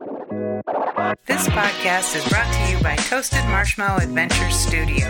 [0.00, 5.04] This podcast is brought to you by Toasted Marshmallow Adventures Studio.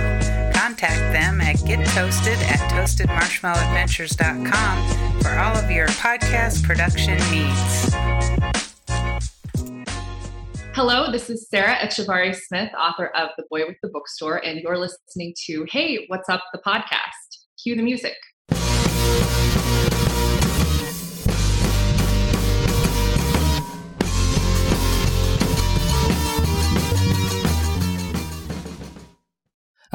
[0.53, 7.95] Contact them at gettoasted at toastedmarshmallowadventures.com for all of your podcast production needs.
[10.75, 14.77] Hello, this is Sarah Echavarre Smith, author of The Boy with the Bookstore, and you're
[14.77, 17.45] listening to Hey, What's Up, the podcast.
[17.63, 18.17] Cue the music.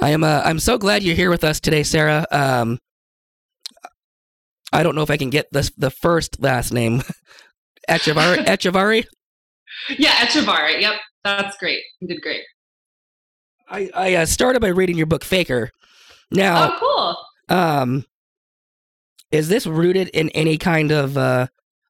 [0.06, 0.24] I am.
[0.24, 2.28] Uh, I'm so glad you're here with us today, Sarah.
[2.30, 2.78] Um,
[4.72, 7.02] I don't know if I can get the the first last name.
[7.90, 8.38] Echavarre.
[8.46, 9.08] Echavarre.
[9.98, 10.80] Yeah, Echavarre.
[10.80, 11.82] Yep, that's great.
[12.02, 12.44] You did great.
[13.68, 15.72] I I uh, started by reading your book Faker.
[16.30, 17.16] Now, oh,
[17.50, 17.58] cool.
[17.58, 18.06] Um,
[19.32, 21.48] is this rooted in any kind of uh,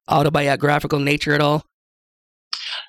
[0.08, 1.66] autobiographical nature at all?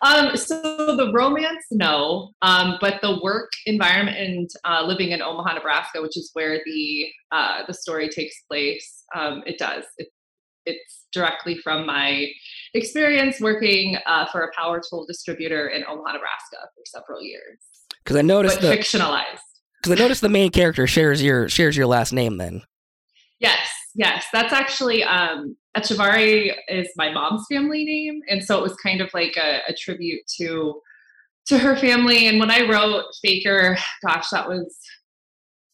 [0.01, 5.55] Um, so the romance, no, um, but the work environment and uh, living in Omaha,
[5.55, 9.85] Nebraska, which is where the uh, the story takes place, um, it does.
[9.97, 10.09] It,
[10.65, 12.27] it's directly from my
[12.73, 17.57] experience working uh, for a power tool distributor in Omaha, Nebraska, for several years.
[18.03, 19.39] Because I noticed but the fictionalized.
[19.81, 22.37] Because I noticed the main character shares your shares your last name.
[22.37, 22.61] Then.
[23.39, 28.75] Yes, yes, that's actually um, Echavarre is my mom's family name, and so it was
[28.77, 30.79] kind of like a, a tribute to
[31.47, 32.27] to her family.
[32.27, 34.77] And when I wrote Faker, gosh, that was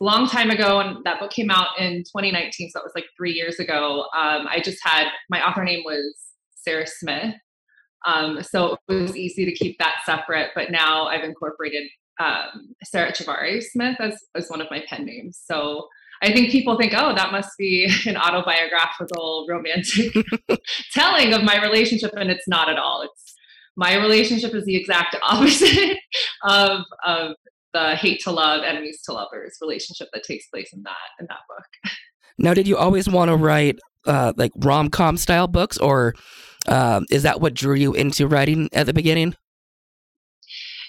[0.02, 3.06] a long time ago, and that book came out in 2019, so that was like
[3.18, 4.06] three years ago.
[4.18, 6.16] Um, I just had my author name was
[6.56, 7.36] Sarah Smith,
[8.08, 10.52] um, so it was easy to keep that separate.
[10.56, 11.84] But now I've incorporated
[12.20, 15.42] um, Sarah Echavarre Smith as as one of my pen names.
[15.44, 15.88] So
[16.24, 20.16] I think people think, oh, that must be an autobiographical romantic
[20.94, 23.02] telling of my relationship, and it's not at all.
[23.02, 23.36] It's
[23.76, 25.98] my relationship is the exact opposite
[26.44, 27.36] of of
[27.74, 31.40] the hate to love, enemies to lovers relationship that takes place in that in that
[31.50, 31.92] book.
[32.38, 36.14] Now, did you always want to write uh, like rom com style books, or
[36.68, 39.36] um, is that what drew you into writing at the beginning?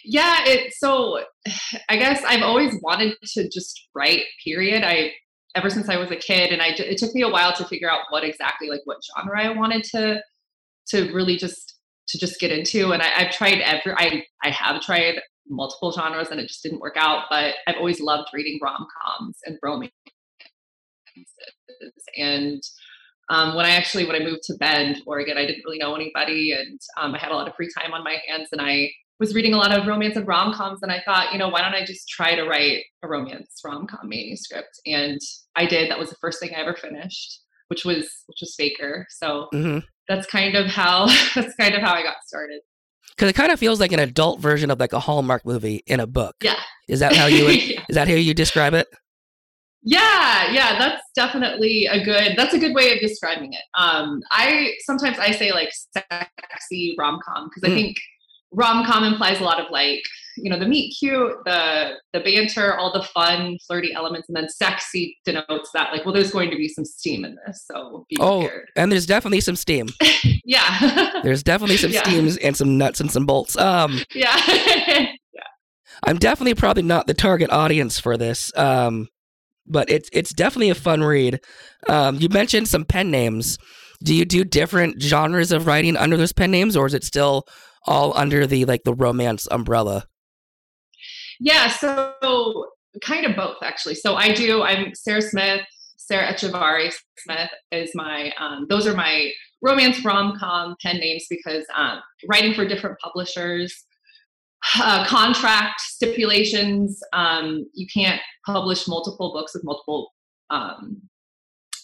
[0.05, 1.21] Yeah, it so
[1.89, 4.23] I guess I've always wanted to just write.
[4.45, 4.85] Period.
[4.85, 5.13] I
[5.55, 7.91] ever since I was a kid, and I it took me a while to figure
[7.91, 10.21] out what exactly like what genre I wanted to
[10.89, 11.79] to really just
[12.09, 12.93] to just get into.
[12.93, 16.81] And I, I've tried every I I have tried multiple genres, and it just didn't
[16.81, 17.25] work out.
[17.31, 19.93] But I've always loved reading rom coms and romance.
[22.17, 22.63] And
[23.31, 26.53] um, when I actually when I moved to Bend, Oregon, I didn't really know anybody,
[26.53, 28.91] and um, I had a lot of free time on my hands, and I
[29.25, 31.63] was reading a lot of romance and rom coms, and I thought, you know, why
[31.63, 34.79] don't I just try to write a romance rom com manuscript?
[34.85, 35.19] And
[35.57, 35.91] I did.
[35.91, 39.07] That was the first thing I ever finished, which was which was Faker.
[39.09, 39.79] So mm-hmm.
[40.09, 42.61] that's kind of how that's kind of how I got started.
[43.17, 46.01] Because it kind of feels like an adult version of like a Hallmark movie in
[46.01, 46.37] a book.
[46.43, 46.61] Yeah.
[46.89, 47.81] Is that how you would, yeah.
[47.89, 48.89] is that how you describe it?
[49.87, 53.63] Yeah, yeah, that's definitely a good that's a good way of describing it.
[53.75, 57.73] Um I sometimes I say like sexy rom com because mm.
[57.73, 57.97] I think
[58.55, 60.03] rom com implies a lot of like
[60.37, 64.49] you know the meet cute the the banter all the fun flirty elements and then
[64.49, 68.17] sexy denotes that like well there's going to be some steam in this so be
[68.21, 68.69] oh prepared.
[68.77, 69.89] and there's definitely some steam.
[70.47, 71.21] Yeah.
[71.23, 72.03] There's definitely some yeah.
[72.03, 73.57] steams and some nuts and some bolts.
[73.57, 74.37] Um yeah.
[75.33, 75.43] Yeah.
[76.05, 79.09] I'm definitely probably not the target audience for this um
[79.67, 81.41] but it's it's definitely a fun read.
[81.89, 83.57] Um you mentioned some pen names.
[84.03, 87.45] Do you do different genres of writing under those pen names or is it still
[87.87, 90.07] all under the like the romance umbrella?
[91.41, 92.67] Yeah, so
[93.03, 93.97] kind of both actually.
[93.97, 94.63] So I do.
[94.63, 95.63] I'm Sarah Smith.
[95.97, 98.33] Sarah Echavarre Smith is my.
[98.39, 99.31] Um, those are my
[99.63, 103.85] romance rom com pen names because um, writing for different publishers.
[104.81, 106.99] Uh, contract stipulations.
[107.13, 110.13] Um, you can't publish multiple books with multiple
[110.49, 111.03] um,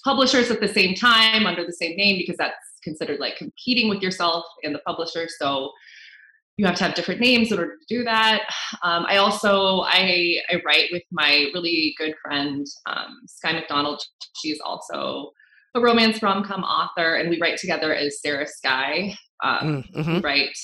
[0.03, 4.03] publishers at the same time under the same name because that's considered like competing with
[4.03, 5.29] yourself and the publisher.
[5.39, 5.71] So
[6.57, 8.43] you have to have different names in order to do that.
[8.83, 14.03] Um, I also I, I write with my really good friend um, Sky McDonald.
[14.37, 15.31] She's also
[15.75, 19.17] a romance rom com author, and we write together as Sarah Sky.
[19.43, 20.21] Um, mm, mm-hmm.
[20.21, 20.59] write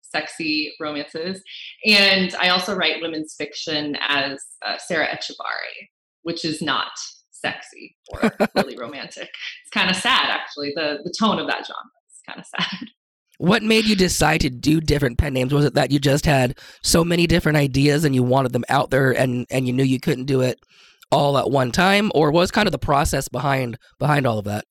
[0.00, 1.42] sexy romances,
[1.84, 5.88] and I also write women's fiction as uh, Sarah Echavarre,
[6.22, 6.92] which is not
[7.44, 9.28] sexy or really romantic.
[9.62, 10.72] It's kind of sad, actually.
[10.74, 12.88] The the tone of that genre is kind of sad.
[13.38, 15.52] What made you decide to do different pen names?
[15.52, 18.90] Was it that you just had so many different ideas and you wanted them out
[18.90, 20.58] there and and you knew you couldn't do it
[21.10, 24.64] all at one time or was kind of the process behind behind all of that?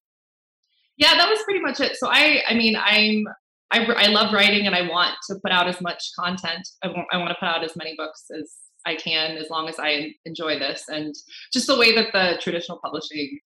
[0.97, 1.97] Yeah, that was pretty much it.
[1.97, 3.25] So I I mean, I'm
[3.71, 6.67] I, I love writing and I want to put out as much content.
[6.83, 8.51] I want, I want to put out as many books as
[8.85, 10.85] I can as long as I enjoy this.
[10.87, 11.13] And
[11.53, 13.39] just the way that the traditional publishing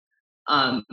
[0.49, 0.85] um,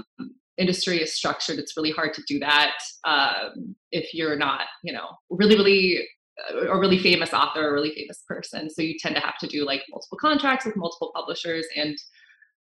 [0.57, 2.75] industry is structured, it's really hard to do that
[3.06, 6.07] um, if you're not, you know, really, really
[6.51, 8.69] uh, a really famous author, a really famous person.
[8.69, 11.97] So you tend to have to do like multiple contracts with multiple publishers, and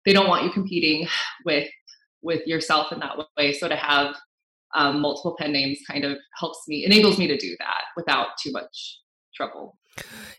[0.04, 1.06] they don't want you competing
[1.44, 1.68] with
[2.22, 3.52] with yourself in that way.
[3.52, 4.14] So to have
[4.74, 8.52] um, multiple pen names kind of helps me, enables me to do that without too
[8.52, 9.00] much
[9.34, 9.76] trouble.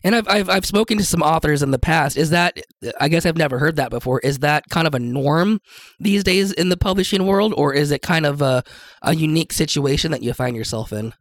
[0.02, 2.16] And I've, I've I've spoken to some authors in the past.
[2.16, 2.58] Is that
[3.00, 4.20] I guess I've never heard that before.
[4.20, 5.60] Is that kind of a norm
[5.98, 8.62] these days in the publishing world, or is it kind of a
[9.02, 11.14] a unique situation that you find yourself in?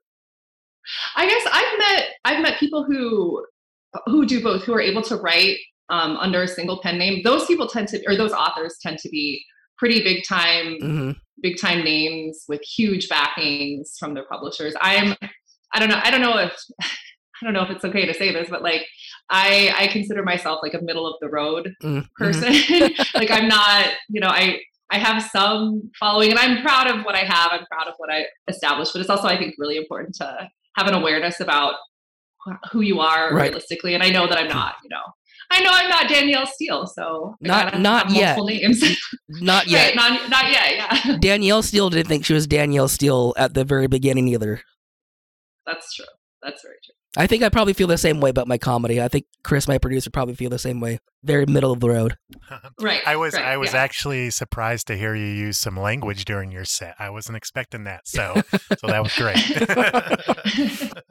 [1.15, 3.45] I guess I've met I've met people who
[4.07, 5.57] who do both, who are able to write
[5.89, 7.21] um, under a single pen name.
[7.23, 9.45] Those people tend to, or those authors tend to be
[9.83, 11.11] pretty big time mm-hmm.
[11.41, 15.15] big time names with huge backings from their publishers i'm
[15.73, 16.55] i don't know i don't know if
[17.41, 18.85] i don't know if it's okay to say this but like
[19.29, 22.01] i i consider myself like a middle of the road mm-hmm.
[22.17, 22.51] person
[23.15, 24.59] like i'm not you know i
[24.91, 28.11] i have some following and i'm proud of what i have i'm proud of what
[28.11, 31.75] i established but it's also i think really important to have an awareness about
[32.71, 33.43] who you are right.
[33.43, 35.01] realistically and i know that i'm not you know
[35.53, 38.39] I know I'm not Danielle Steel, so not not yet.
[38.43, 38.83] Names.
[39.29, 39.95] not yet.
[39.95, 41.05] right, not, not yet.
[41.05, 41.17] Yeah.
[41.19, 44.61] Danielle Steel didn't think she was Danielle Steel at the very beginning either.
[45.67, 46.05] That's true.
[46.41, 46.95] That's very true.
[47.15, 48.99] I think I probably feel the same way about my comedy.
[48.99, 50.99] I think Chris, my producer, probably feel the same way.
[51.23, 52.17] Very middle of the road.
[52.79, 53.01] right.
[53.05, 53.81] I was right, I was yeah.
[53.81, 56.95] actually surprised to hear you use some language during your set.
[56.97, 58.07] I wasn't expecting that.
[58.07, 60.93] So so that was great.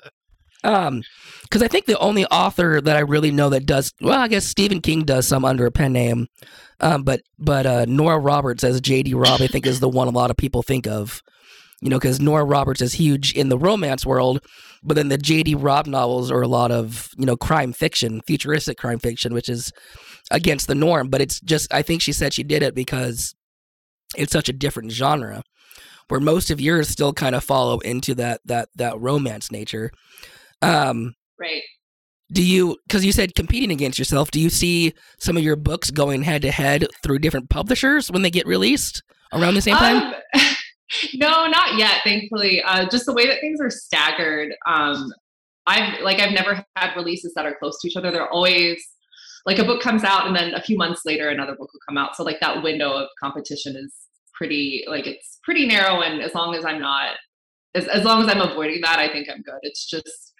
[0.64, 1.02] Um,
[1.42, 4.46] because I think the only author that I really know that does well, I guess
[4.46, 6.28] Stephen King does some under a pen name,
[6.80, 9.14] um, but but uh, Nora Roberts as J.D.
[9.14, 11.20] Robb I think is the one a lot of people think of,
[11.82, 14.40] you know, because Nora Roberts is huge in the romance world,
[14.84, 15.56] but then the J.D.
[15.56, 19.72] Robb novels are a lot of you know crime fiction, futuristic crime fiction, which is
[20.30, 21.08] against the norm.
[21.08, 23.34] But it's just I think she said she did it because
[24.16, 25.42] it's such a different genre,
[26.06, 29.90] where most of yours still kind of follow into that that that romance nature.
[30.62, 31.62] Um, right.
[32.30, 35.90] Do you, because you said competing against yourself, do you see some of your books
[35.90, 39.02] going head to head through different publishers when they get released
[39.34, 40.14] around the same time?
[40.32, 40.40] Um,
[41.14, 42.62] no, not yet, thankfully.
[42.62, 44.54] Uh, just the way that things are staggered.
[44.66, 45.12] Um,
[45.66, 48.10] I've like I've never had releases that are close to each other.
[48.10, 48.84] They're always
[49.46, 51.98] like a book comes out and then a few months later another book will come
[51.98, 52.16] out.
[52.16, 53.94] So like that window of competition is
[54.34, 57.16] pretty like it's pretty narrow and as long as I'm not
[57.74, 59.58] as, as long as I'm avoiding that, I think I'm good.
[59.62, 60.32] It's just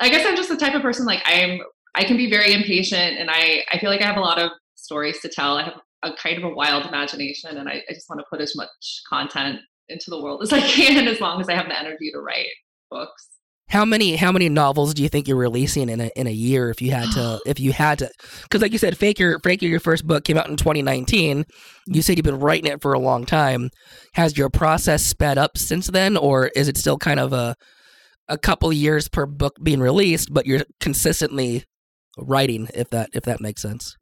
[0.00, 1.60] I guess I'm just the type of person like I'm
[1.94, 4.50] I can be very impatient and I I feel like I have a lot of
[4.76, 5.56] stories to tell.
[5.56, 8.40] I have a kind of a wild imagination and I, I just want to put
[8.40, 9.60] as much content
[9.90, 12.46] into the world as I can as long as I have the energy to write
[12.90, 13.28] books.
[13.68, 16.70] How many how many novels do you think you're releasing in a in a year
[16.70, 18.10] if you had to if you had to
[18.42, 21.44] because like you said Faker Faker your first book came out in 2019
[21.86, 23.70] you said you've been writing it for a long time
[24.14, 27.54] has your process sped up since then or is it still kind of a
[28.30, 31.64] a couple years per book being released, but you're consistently
[32.16, 32.68] writing.
[32.74, 33.96] If that if that makes sense.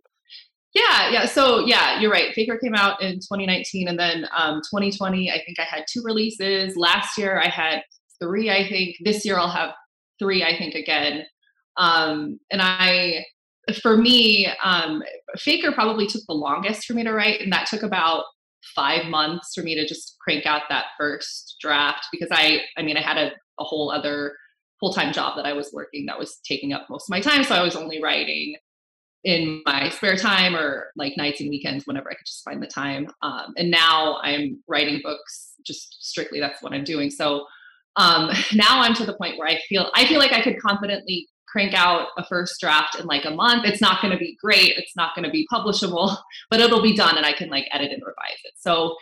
[0.75, 1.27] Yeah, yeah.
[1.27, 2.35] So yeah, you're right.
[2.35, 5.31] Faker came out in 2019, and then um, 2020.
[5.31, 6.77] I think I had two releases.
[6.77, 7.83] Last year I had
[8.21, 8.51] three.
[8.51, 9.71] I think this year I'll have
[10.19, 10.45] three.
[10.45, 11.25] I think again.
[11.77, 13.25] Um, and I,
[13.83, 15.03] for me, um,
[15.37, 18.25] Faker probably took the longest for me to write, and that took about
[18.75, 22.97] five months for me to just crank out that first draft because I, I mean,
[22.97, 24.35] I had a a whole other
[24.81, 27.43] full-time job that I was working that was taking up most of my time.
[27.43, 28.55] So I was only writing
[29.29, 32.67] in my spare time or like nights and weekends whenever I could just find the
[32.67, 33.09] time.
[33.21, 37.11] Um, and now I'm writing books just strictly that's what I'm doing.
[37.11, 37.45] So
[37.97, 41.29] um, now I'm to the point where I feel I feel like I could confidently
[41.47, 43.67] crank out a first draft in like a month.
[43.67, 44.73] It's not going to be great.
[44.79, 46.17] It's not going to be publishable,
[46.51, 48.55] but it'll be done and I can like edit and revise it.
[48.57, 48.97] So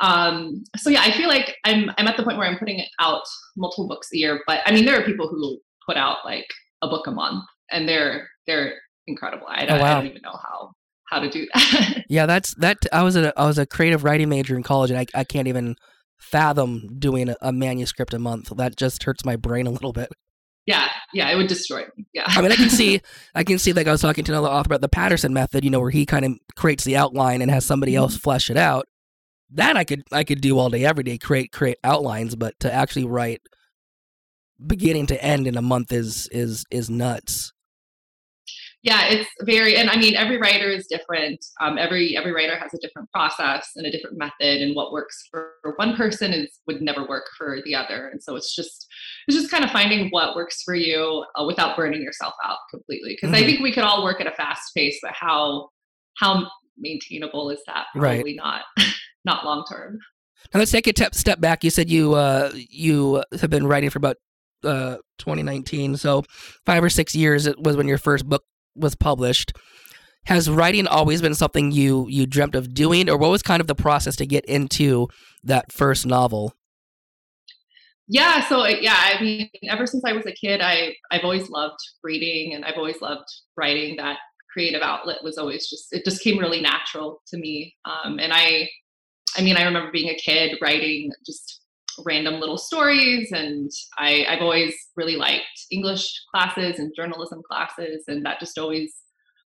[0.00, 3.24] um, so yeah, I feel like I'm I'm at the point where I'm putting out
[3.58, 4.40] multiple books a year.
[4.46, 6.48] But I mean, there are people who put out like
[6.80, 8.74] a book a month, and they're they're
[9.06, 9.46] incredible.
[9.48, 9.84] I, oh, wow.
[9.84, 10.72] I don't even know how
[11.08, 12.04] how to do that.
[12.08, 12.78] yeah, that's that.
[12.92, 15.48] I was a I was a creative writing major in college, and I I can't
[15.48, 15.76] even
[16.18, 18.52] fathom doing a, a manuscript a month.
[18.56, 20.10] That just hurts my brain a little bit.
[20.66, 22.06] Yeah, yeah, it would destroy me.
[22.12, 22.24] Yeah.
[22.26, 23.00] I mean, I can see,
[23.36, 23.72] I can see.
[23.72, 25.64] Like I was talking to another author about the Patterson method.
[25.64, 28.22] You know, where he kind of creates the outline and has somebody else mm-hmm.
[28.22, 28.86] flesh it out
[29.50, 32.72] that I could I could do all day every day create create outlines but to
[32.72, 33.40] actually write
[34.64, 37.52] beginning to end in a month is is is nuts
[38.86, 42.72] yeah it's very and i mean every writer is different um, every every writer has
[42.72, 46.80] a different process and a different method and what works for one person is would
[46.80, 48.86] never work for the other and so it's just
[49.26, 53.16] it's just kind of finding what works for you uh, without burning yourself out completely.
[53.20, 53.42] Because Mhm.
[53.42, 55.70] I think we could all work at a fast pace, but how
[56.18, 57.86] how maintainable is that?
[57.94, 58.16] Right.
[58.16, 58.62] Probably not
[59.24, 59.98] not long term.
[60.54, 61.64] Now let's take a te- step back.
[61.64, 64.16] You said you uh, you have been writing for about
[64.62, 66.22] uh, 2019, so
[66.64, 67.46] five or six years.
[67.46, 68.44] It was when your first book
[68.76, 69.52] was published.
[70.24, 73.66] Has writing always been something you you dreamt of doing, or what was kind of
[73.66, 75.08] the process to get into
[75.44, 76.54] that first novel?
[78.08, 81.78] Yeah, so yeah, I mean, ever since I was a kid, I I've always loved
[82.02, 83.96] reading and I've always loved writing.
[83.96, 84.18] That
[84.52, 87.74] creative outlet was always just it just came really natural to me.
[87.84, 88.68] Um, and I,
[89.36, 91.60] I mean, I remember being a kid writing just
[92.04, 98.24] random little stories, and I I've always really liked English classes and journalism classes, and
[98.24, 98.94] that just always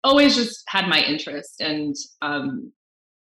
[0.04, 2.72] always just had my interest and um,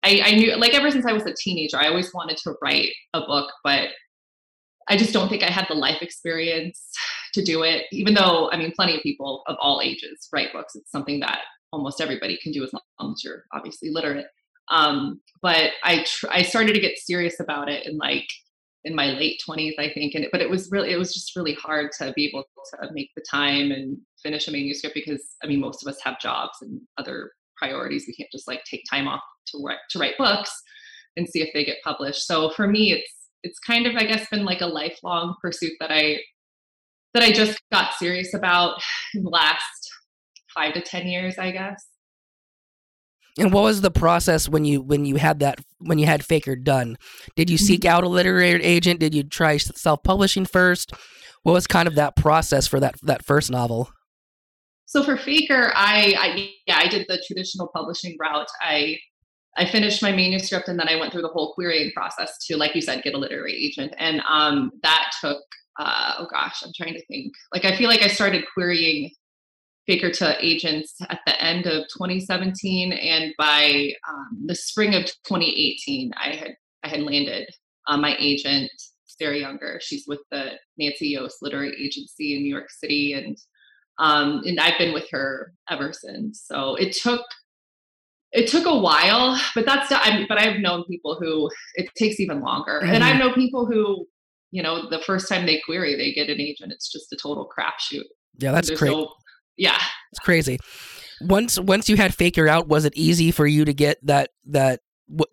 [0.04, 2.92] I, I knew like ever since I was a teenager, I always wanted to write
[3.14, 3.90] a book, but
[4.90, 6.82] I just don't think I had the life experience
[7.34, 7.86] to do it.
[7.92, 10.76] Even though, I mean, plenty of people of all ages write books.
[10.76, 11.40] It's something that
[11.74, 14.28] almost everybody can do as long as you're obviously literate.
[14.70, 18.28] Um, but I tr- I started to get serious about it in like
[18.88, 20.16] in my late 20s, I think.
[20.16, 23.12] And but it was really it was just really hard to be able to make
[23.16, 26.80] the time and finish a manuscript because I mean, most of us have jobs and
[26.98, 28.06] other priorities.
[28.08, 30.52] We can't just like take time off to write to write books
[31.18, 32.26] and see if they get published.
[32.26, 33.14] So for me, it's
[33.44, 36.20] it's kind of I guess been like a lifelong pursuit that I
[37.14, 38.82] that I just got serious about
[39.14, 39.90] in the last
[40.56, 41.86] five to ten years, I guess.
[43.38, 46.56] And what was the process when you when you had that when you had Faker
[46.56, 46.98] done?
[47.36, 49.00] Did you seek out a literary agent?
[49.00, 50.92] Did you try self publishing first?
[51.44, 53.90] What was kind of that process for that that first novel?
[54.86, 58.48] So for Faker, I, I yeah, I did the traditional publishing route.
[58.62, 58.98] I
[59.58, 62.76] I finished my manuscript and then I went through the whole querying process to, like
[62.76, 63.94] you said, get a literary agent.
[63.98, 65.42] And um, that took,
[65.80, 67.34] uh, oh gosh, I'm trying to think.
[67.52, 69.12] Like, I feel like I started querying
[69.88, 76.12] Faker to agents at the end of 2017, and by um, the spring of 2018,
[76.22, 76.52] I had
[76.84, 77.48] I had landed
[77.88, 78.70] uh, my agent,
[79.06, 79.80] Sarah Younger.
[79.82, 83.38] She's with the Nancy Yost Literary Agency in New York City, and
[83.98, 86.44] um, and I've been with her ever since.
[86.46, 87.22] So it took
[88.34, 92.42] it took a while, but that's I but I've known people who it takes even
[92.42, 92.94] longer, Mhm.
[92.94, 94.06] and I know people who
[94.52, 96.74] you know the first time they query they get an agent.
[96.74, 98.04] It's just a total crapshoot.
[98.40, 98.92] Yeah, that's great.
[98.92, 99.14] no-
[99.58, 99.80] yeah.
[100.12, 100.60] It's crazy.
[101.22, 104.82] Once once you had Faker out, was it easy for you to get that that?
[105.08, 105.30] What,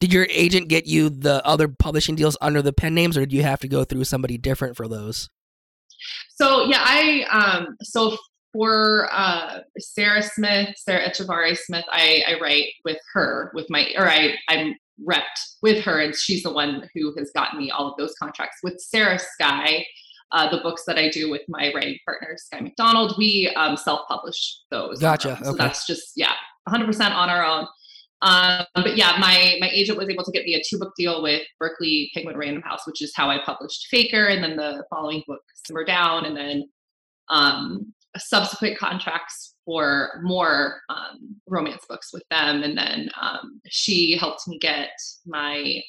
[0.00, 3.32] did your agent get you the other publishing deals under the pen names, or did
[3.32, 5.28] you have to go through somebody different for those?
[6.34, 8.16] So yeah, I um so
[8.52, 14.08] for uh Sarah Smith, Sarah Echavarre Smith, I I write with her with my or
[14.08, 14.74] I I'm
[15.08, 15.22] repped
[15.62, 18.58] with her and she's the one who has gotten me all of those contracts.
[18.62, 19.84] With Sarah Sky,
[20.32, 24.60] uh, the books that I do with my writing partner Sky McDonald, we um, self-publish
[24.70, 24.98] those.
[24.98, 25.38] Gotcha.
[25.42, 25.58] So okay.
[25.58, 26.32] that's just yeah,
[26.68, 27.66] 100% on our own.
[28.22, 31.22] Um, but yeah, my my agent was able to get me a two book deal
[31.22, 35.24] with Berkley Penguin Random House, which is how I published Faker, and then the following
[35.26, 36.64] book Simmer Down, and then
[37.30, 42.62] um, subsequent contracts for more um, romance books with them.
[42.62, 44.90] And then um, she helped me get
[45.26, 45.82] my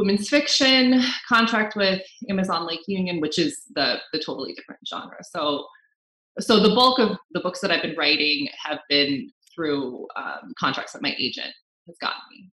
[0.00, 5.18] women's fiction contract with Amazon Lake Union, which is the the totally different genre.
[5.22, 5.66] So
[6.38, 10.92] so the bulk of the books that I've been writing have been through um, contracts
[10.94, 11.52] that my agent
[11.86, 12.50] has gotten me.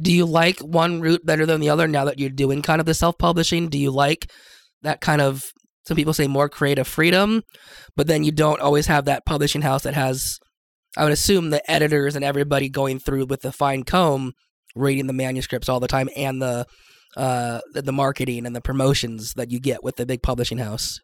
[0.00, 2.86] Do you like one route better than the other now that you're doing kind of
[2.86, 3.68] the self publishing?
[3.68, 4.32] Do you like
[4.82, 5.44] that kind of
[5.86, 7.42] some people say more creative freedom,
[7.96, 10.38] but then you don't always have that publishing house that has
[10.96, 14.32] I would assume the editors and everybody going through with the fine comb
[14.74, 16.66] reading the manuscripts all the time and the
[17.16, 21.00] uh the, the marketing and the promotions that you get with the big publishing house.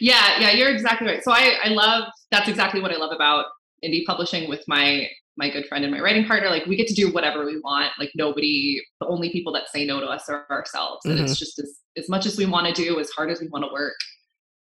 [0.00, 1.22] Yeah, yeah, you're exactly right.
[1.22, 3.46] So I, I love that's exactly what I love about
[3.84, 6.48] indie publishing with my my good friend and my writing partner.
[6.48, 7.92] Like we get to do whatever we want.
[7.98, 11.58] Like nobody, the only people that say no to us are ourselves, and it's just
[11.58, 13.94] as as much as we want to do, as hard as we want to work.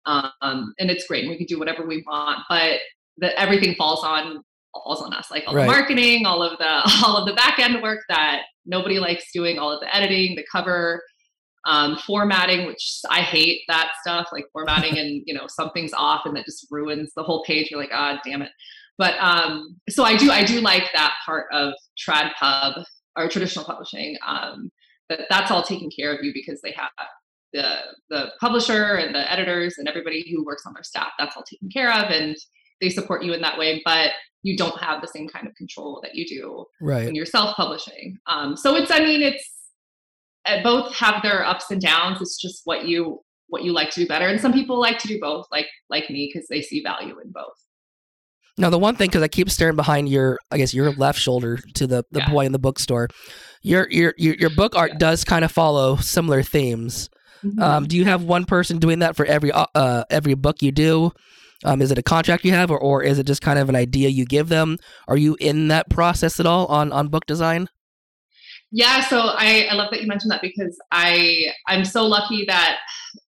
[0.05, 1.25] Um, and it's great.
[1.25, 2.81] and We can do whatever we want, but
[3.19, 4.43] that everything falls on
[4.73, 5.31] falls on us.
[5.31, 5.63] Like all Right.
[5.67, 9.59] the marketing, all of the all of the back end work that nobody likes doing,
[9.59, 11.03] all of the editing, the cover
[11.65, 16.37] um, formatting, which I hate that stuff, like formatting and you know something's off and
[16.37, 17.71] that just ruins the whole page.
[17.71, 18.51] You're like, ah, damn it.
[18.99, 22.85] But um, so I do, I do like that part of trad pub
[23.17, 24.17] or traditional publishing.
[24.27, 24.71] Um,
[25.09, 26.91] that that's all taken care of you because they have
[27.53, 27.77] the
[28.11, 31.09] the publisher and the editors and everybody who works on their staff.
[31.19, 32.37] That's all taken care of, and
[32.81, 33.83] they support you in that way.
[33.85, 34.11] But
[34.43, 37.05] you don't have the same kind of control that you do Right.
[37.07, 38.19] when you're self-publishing.
[38.27, 39.49] Um, so it's, I mean, it's
[40.47, 42.21] uh, both have their ups and downs.
[42.21, 44.27] It's just what you what you like to do better.
[44.27, 47.31] And some people like to do both, like like me, because they see value in
[47.31, 47.53] both.
[48.59, 51.59] Now, the one thing, because I keep staring behind your, I guess your left shoulder
[51.75, 52.31] to the the Yeah.
[52.31, 53.09] boy in the bookstore,
[53.63, 54.99] your your your, your book art Yeah.
[54.99, 57.09] does kind of follow similar themes.
[57.45, 57.63] Mm-hmm.
[57.63, 61.13] Um, do you have one person doing that for every uh every book you do?
[61.65, 63.77] Um, is it a contract you have, or, or is it just kind of an
[63.77, 64.79] idea you give them?
[65.09, 67.69] Are you in that process at all on on book design?
[68.75, 72.79] Yeah, so I, I love that you mentioned that because I I'm so lucky that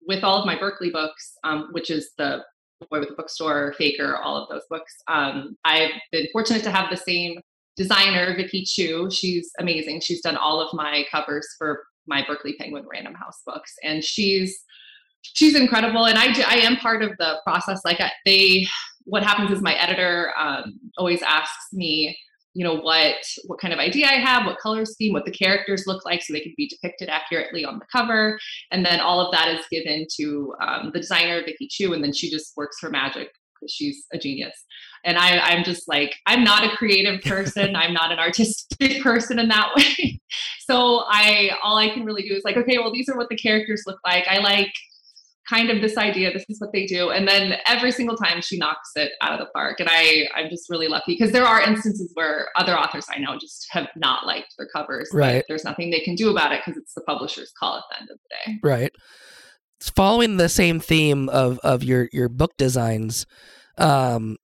[0.08, 2.44] with all of my Berkley books, um, which is the
[2.90, 6.90] Boy with the Bookstore, Faker, all of those books, um, I've been fortunate to have
[6.90, 7.40] the same
[7.76, 9.10] designer, Vicky Chu.
[9.12, 10.02] She's amazing.
[10.02, 14.60] She's done all of my covers for my Berkley Penguin Random House books, and she's
[15.34, 16.06] she's incredible.
[16.06, 17.82] And I do, I am part of the process.
[17.86, 18.68] Like I, they,
[19.06, 22.18] what happens is my editor um, always asks me
[22.58, 23.16] you know what
[23.46, 26.34] what kind of idea i have what color scheme what the characters look like so
[26.34, 28.40] they can be depicted accurately on the cover
[28.72, 32.12] and then all of that is given to um, the designer vicky chu and then
[32.12, 33.30] she just works her magic
[33.60, 34.66] because she's a genius
[35.06, 39.38] and I, i'm just like i'm not a creative person i'm not an artistic person
[39.38, 40.20] in that way
[40.68, 43.38] so i all i can really do is like okay well these are what the
[43.38, 44.74] characters look like i like
[45.50, 48.58] kind of this idea this is what they do and then every single time she
[48.58, 51.62] knocks it out of the park and i i'm just really lucky because there are
[51.62, 55.44] instances where other authors i know just have not liked their covers Right.
[55.48, 58.10] there's nothing they can do about it because it's the publisher's call at the end
[58.12, 58.92] of the day Right.
[59.80, 63.28] It's following the same theme of of your your book designs.
[63.78, 64.38] Um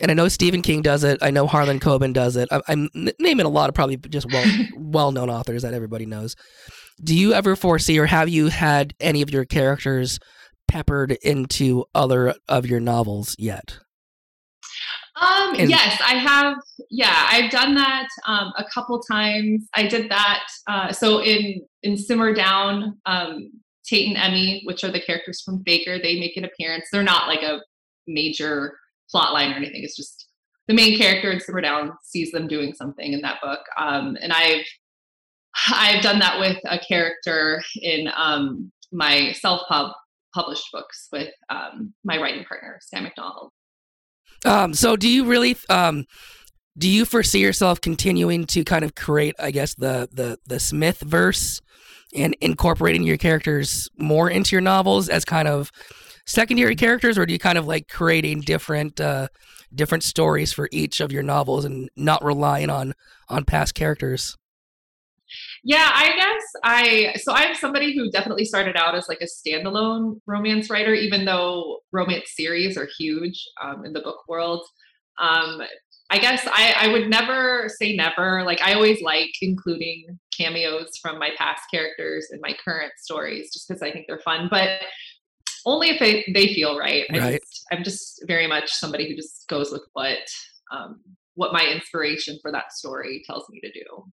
[0.00, 1.18] and I know Stephen King does it.
[1.22, 2.48] I know Harlan Coben does it.
[2.50, 4.44] I, I'm naming a lot of probably just well
[4.76, 6.34] well known authors that everybody knows.
[7.02, 10.18] Do you ever foresee, or have you had any of your characters
[10.68, 13.78] peppered into other of your novels yet?
[15.20, 16.56] Um, And- yes, I have.
[16.90, 19.66] Yeah, I've done that um, a couple times.
[19.74, 20.44] I did that.
[20.68, 23.50] Uh, so in in Simmer Down, um,
[23.86, 26.86] Tate and Emmy, which are the characters from Faker, they make an appearance.
[26.90, 27.60] They're not like a
[28.06, 28.76] major
[29.10, 29.82] plot line or anything.
[29.82, 30.28] It's just
[30.68, 33.60] the main character in Simmer Down sees them doing something in that book.
[33.78, 34.64] Um, and I've
[35.68, 39.92] I've done that with a character in um, my self pub
[40.34, 43.50] published books with um, my writing partner Sam McDonald.
[44.44, 46.06] Um, so do you really um
[46.76, 51.00] do you foresee yourself continuing to kind of create, I guess, the the the Smith
[51.00, 51.60] verse
[52.14, 55.70] and incorporating your characters more into your novels as kind of
[56.26, 59.28] secondary characters, or do you kind of like creating different uh
[59.74, 62.94] different stories for each of your novels and not relying on
[63.28, 64.36] on past characters?
[65.62, 70.20] Yeah, I guess I so I'm somebody who definitely started out as like a standalone
[70.26, 74.66] romance writer, even though romance series are huge um, in the book world.
[75.18, 75.62] Um,
[76.10, 78.42] I guess I, I would never say never.
[78.44, 83.66] Like I always like including cameos from my past characters in my current stories, just
[83.66, 84.48] because I think they're fun.
[84.50, 84.80] But
[85.66, 87.04] only if they, they feel right.
[87.12, 87.40] I Right.
[87.40, 90.18] Just, I'm just very much somebody who just goes with what
[90.72, 91.00] um,
[91.34, 94.04] what my inspiration for that story tells me to do.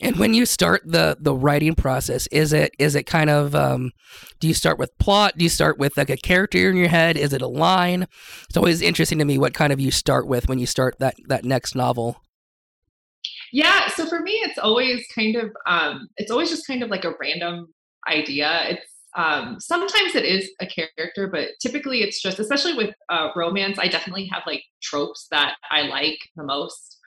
[0.00, 3.92] And when you start the the writing process, is it is it kind of um,
[4.40, 5.38] do you start with plot?
[5.38, 7.16] Do you start with like a character in your head?
[7.16, 8.08] Is it a line?
[8.48, 11.14] It's always interesting to me what kind of you start with when you start that
[11.28, 12.22] that next novel.
[13.52, 17.04] Yeah, so for me, it's always kind of, um, it's always just kind of like
[17.04, 17.72] a random
[18.08, 18.62] idea.
[18.70, 23.78] It's um, sometimes it is a character, but typically it's just, especially with uh, romance,
[23.78, 26.98] I definitely have like tropes that I like the most.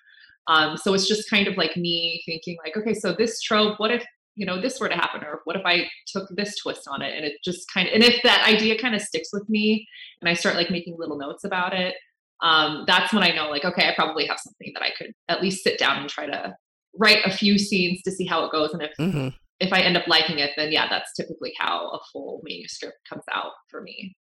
[0.47, 3.91] Um, so it's just kind of like me thinking like, okay, so this trope, what
[3.91, 7.01] if you know this were to happen, or what if I took this twist on
[7.01, 9.87] it, and it just kind of, and if that idea kind of sticks with me,
[10.21, 11.95] and I start like making little notes about it,
[12.43, 15.41] um, that's when I know, like, okay, I probably have something that I could at
[15.41, 16.53] least sit down and try to
[16.97, 18.73] write a few scenes to see how it goes.
[18.73, 21.99] And if hmm if I end up liking it, then yeah, that's typically how a
[22.11, 24.15] full manuscript comes out for me.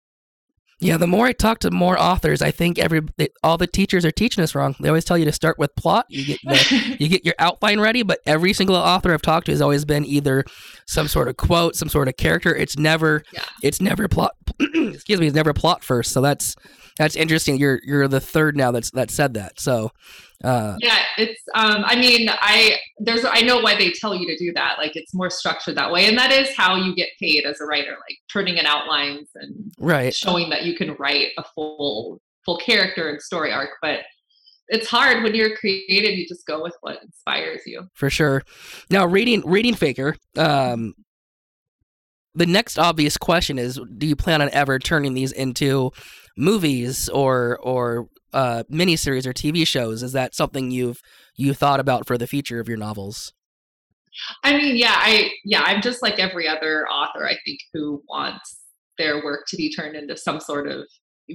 [0.84, 4.04] Yeah, the more I talk to more authors, I think every they, all the teachers
[4.04, 4.76] are teaching us wrong.
[4.80, 6.08] They always tell you to start with plot.
[6.10, 9.52] You get the, you get your outline ready, but every single author I've talked to
[9.52, 10.44] has always been either
[10.88, 12.56] some sort of quote, some sort of character.
[12.56, 13.44] It's never Yeah.
[13.62, 14.32] it's never plot.
[14.60, 16.12] excuse me, it's never plot first.
[16.14, 16.56] So that's
[16.98, 17.58] that's interesting.
[17.58, 19.60] You're you're the third now that's that said that.
[19.60, 19.92] So
[20.44, 24.38] uh, yeah, it's um I mean, I there's I know why they tell you to
[24.38, 24.78] do that.
[24.78, 26.08] Like it's more structured that way.
[26.08, 29.72] And that is how you get paid as a writer, like turning in outlines and
[29.78, 30.14] right.
[30.14, 33.70] showing that you can write a full full character and story arc.
[33.82, 34.00] But
[34.68, 37.88] it's hard when you're creative, you just go with what inspires you.
[37.94, 38.42] for sure.
[38.90, 40.16] Now, reading reading Faker.
[40.38, 40.96] Um,
[42.34, 45.92] the next obvious question is: Do you plan on ever turning these into
[46.38, 50.04] movies or or uh, miniseries or TV shows?
[50.04, 51.02] Is that something you've
[51.36, 53.34] you thought about for the future of your novels?
[54.44, 58.58] I mean, yeah, I yeah, I'm just like every other author, I think, who wants
[58.98, 60.86] their work to be turned into some sort of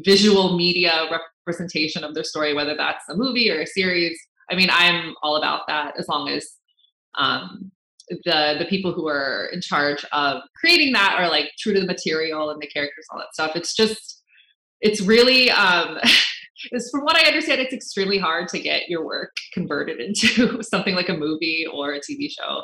[0.04, 1.08] visual media
[1.46, 4.18] representation of their story, whether that's a movie or a series.
[4.50, 6.46] I mean, I'm all about that as long as
[7.16, 7.72] um,
[8.08, 11.86] the the people who are in charge of creating that are like true to the
[11.86, 13.56] material and the characters, all that stuff.
[13.56, 14.22] It's just,
[14.80, 15.98] it's really, um,
[16.72, 20.94] is from what I understand, it's extremely hard to get your work converted into something
[20.94, 22.62] like a movie or a TV show.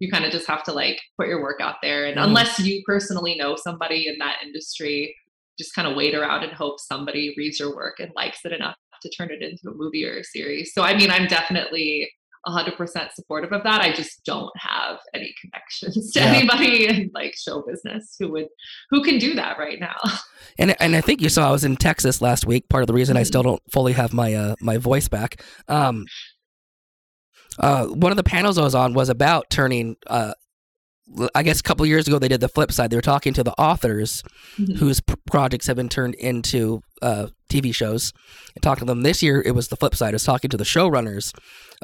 [0.00, 2.24] You kind of just have to like put your work out there, and mm.
[2.24, 5.14] unless you personally know somebody in that industry,
[5.56, 8.74] just kind of wait around and hope somebody reads your work and likes it enough
[9.02, 10.72] to turn it into a movie or a series.
[10.74, 12.10] So I mean, I'm definitely
[12.46, 13.80] 100% supportive of that.
[13.80, 16.26] I just don't have any connections to yeah.
[16.26, 18.48] anybody in like show business who would
[18.90, 19.96] who can do that right now.
[20.56, 22.68] And and I think you saw I was in Texas last week.
[22.68, 23.22] Part of the reason mm-hmm.
[23.22, 25.42] I still don't fully have my uh, my voice back.
[25.66, 26.04] Um,
[27.58, 30.34] uh, one of the panels I was on was about turning uh,
[31.34, 32.90] I guess a couple years ago they did the flip side.
[32.90, 34.22] They were talking to the authors
[34.56, 34.74] mm-hmm.
[34.76, 38.12] whose p- projects have been turned into uh, TV shows,
[38.54, 39.02] and talking to them.
[39.02, 40.10] This year it was the flip side.
[40.10, 41.32] I was talking to the showrunners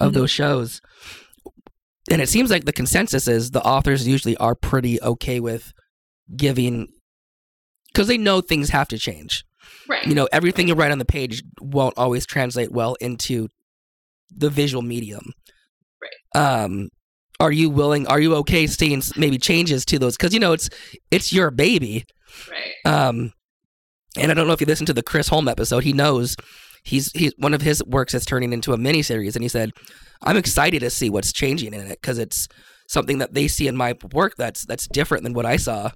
[0.00, 0.20] of mm-hmm.
[0.20, 0.80] those shows,
[2.10, 5.72] and it seems like the consensus is the authors usually are pretty okay with
[6.36, 6.88] giving
[7.92, 9.44] because they know things have to change.
[9.88, 10.06] Right.
[10.06, 13.48] You know, everything you write on the page won't always translate well into
[14.30, 15.32] the visual medium.
[16.00, 16.40] Right.
[16.40, 16.88] Um,
[17.40, 20.68] are you willing are you okay seeing maybe changes to those because you know it's
[21.10, 22.04] it's your baby
[22.50, 23.32] right um
[24.16, 26.36] and i don't know if you listened to the chris holm episode he knows
[26.82, 29.70] he's he's one of his works is turning into a mini series and he said
[30.22, 32.48] i'm excited to see what's changing in it because it's
[32.88, 35.90] something that they see in my work that's that's different than what i saw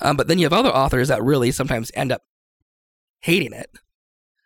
[0.00, 2.22] um, but then you have other authors that really sometimes end up
[3.20, 3.70] hating it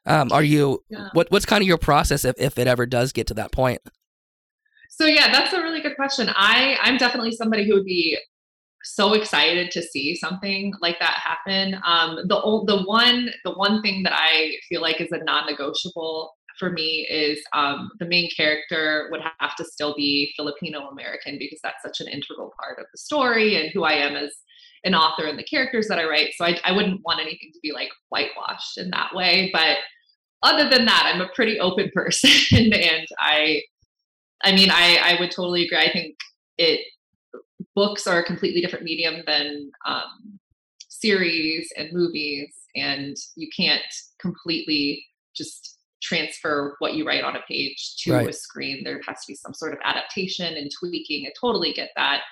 [0.07, 1.09] um, are you yeah.
[1.13, 3.81] what what's kind of your process if, if it ever does get to that point
[4.97, 6.31] so yeah, that's a really good question.
[6.35, 8.17] I I'm definitely somebody who would be
[8.85, 11.81] so excited to see something like that happen.
[11.87, 16.71] Um, the the one the one thing that I feel like is a non-negotiable for
[16.71, 21.83] me is um, the main character would have to still be Filipino American because that's
[21.83, 24.31] such an integral part of the story and who I am as
[24.85, 26.31] an author and the characters that I write.
[26.37, 29.51] So I, I wouldn't want anything to be like whitewashed in that way.
[29.53, 29.79] But
[30.43, 33.63] other than that, I'm a pretty open person and I
[34.45, 35.79] I mean, I, I would totally agree.
[35.79, 36.17] I think
[36.59, 36.81] it
[37.75, 40.39] books are a completely different medium than um,
[40.89, 43.83] series and movies, and you can't
[44.19, 48.29] completely just transfer what you write on a page to right.
[48.29, 48.85] a screen.
[48.85, 51.27] There has to be some sort of adaptation and tweaking.
[51.27, 52.23] I totally get that.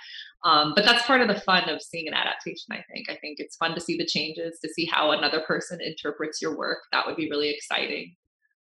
[0.44, 3.08] Um, but that's part of the fun of seeing an adaptation, I think.
[3.08, 6.56] I think it's fun to see the changes, to see how another person interprets your
[6.56, 6.80] work.
[6.90, 8.16] That would be really exciting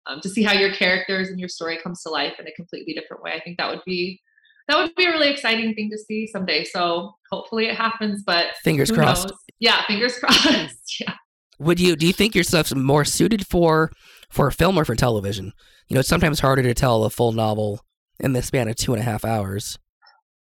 [0.06, 2.94] um, to see how your characters and your story comes to life in a completely
[2.94, 3.32] different way.
[3.32, 4.20] I think that would be
[4.68, 6.64] that would be a really exciting thing to see someday.
[6.64, 8.22] So hopefully it happens.
[8.24, 9.28] But fingers crossed.
[9.28, 9.38] Knows?
[9.58, 11.00] Yeah, fingers crossed.
[11.00, 11.14] yeah.
[11.58, 13.90] Would you do you think yourself more suited for
[14.30, 15.52] for film or for television?
[15.88, 17.80] You know, it's sometimes harder to tell a full novel
[18.18, 19.78] in the span of two and a half hours.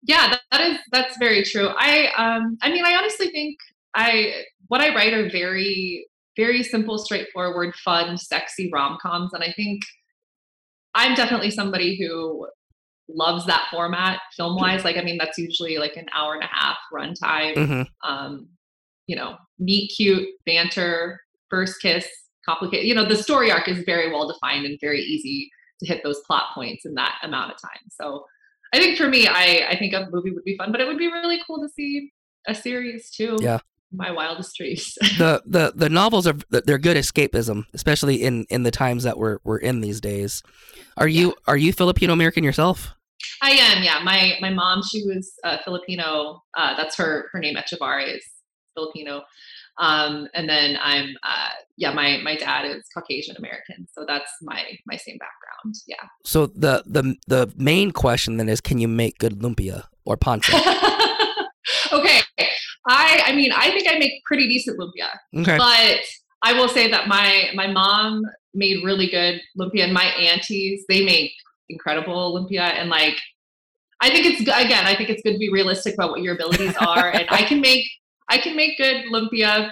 [0.01, 1.69] Yeah, that, that is that's very true.
[1.77, 3.57] I um I mean I honestly think
[3.95, 4.33] I
[4.67, 9.33] what I write are very very simple, straightforward, fun, sexy rom coms.
[9.33, 9.83] And I think
[10.95, 12.47] I'm definitely somebody who
[13.09, 14.83] loves that format film wise.
[14.83, 17.55] Like, I mean, that's usually like an hour and a half runtime.
[17.55, 18.09] Mm-hmm.
[18.09, 18.47] Um,
[19.07, 22.07] you know, meet cute, banter, first kiss,
[22.45, 22.87] complicated.
[22.87, 26.21] You know, the story arc is very well defined and very easy to hit those
[26.25, 27.81] plot points in that amount of time.
[27.91, 28.25] So
[28.73, 30.97] I think for me, I, I think a movie would be fun, but it would
[30.97, 32.11] be really cool to see
[32.47, 33.37] a series too.
[33.41, 33.59] Yeah
[33.93, 34.93] my wildest dreams.
[35.17, 39.39] the the the novels are they're good escapism, especially in in the times that we're
[39.43, 40.43] we're in these days.
[40.97, 41.33] Are you yeah.
[41.47, 42.93] are you Filipino American yourself?
[43.41, 43.83] I am.
[43.83, 46.43] Yeah, my my mom she was uh, Filipino.
[46.57, 48.25] Uh, that's her her name Echavarre is
[48.75, 49.23] Filipino.
[49.79, 54.63] Um, and then I'm uh, yeah my my dad is Caucasian American, so that's my
[54.85, 55.75] my same background.
[55.87, 56.07] Yeah.
[56.23, 60.53] So the the the main question then is, can you make good lumpia or ponche?
[61.91, 62.21] okay,
[62.87, 65.09] I I mean, I think I make pretty decent lumpia.
[65.35, 65.57] Okay.
[65.57, 66.01] But
[66.43, 71.03] I will say that my my mom made really good lumpia and my aunties, they
[71.03, 71.31] make
[71.69, 73.17] incredible lumpia and like
[74.01, 76.75] I think it's again, I think it's good to be realistic about what your abilities
[76.77, 77.87] are and I can make
[78.29, 79.71] I can make good lumpia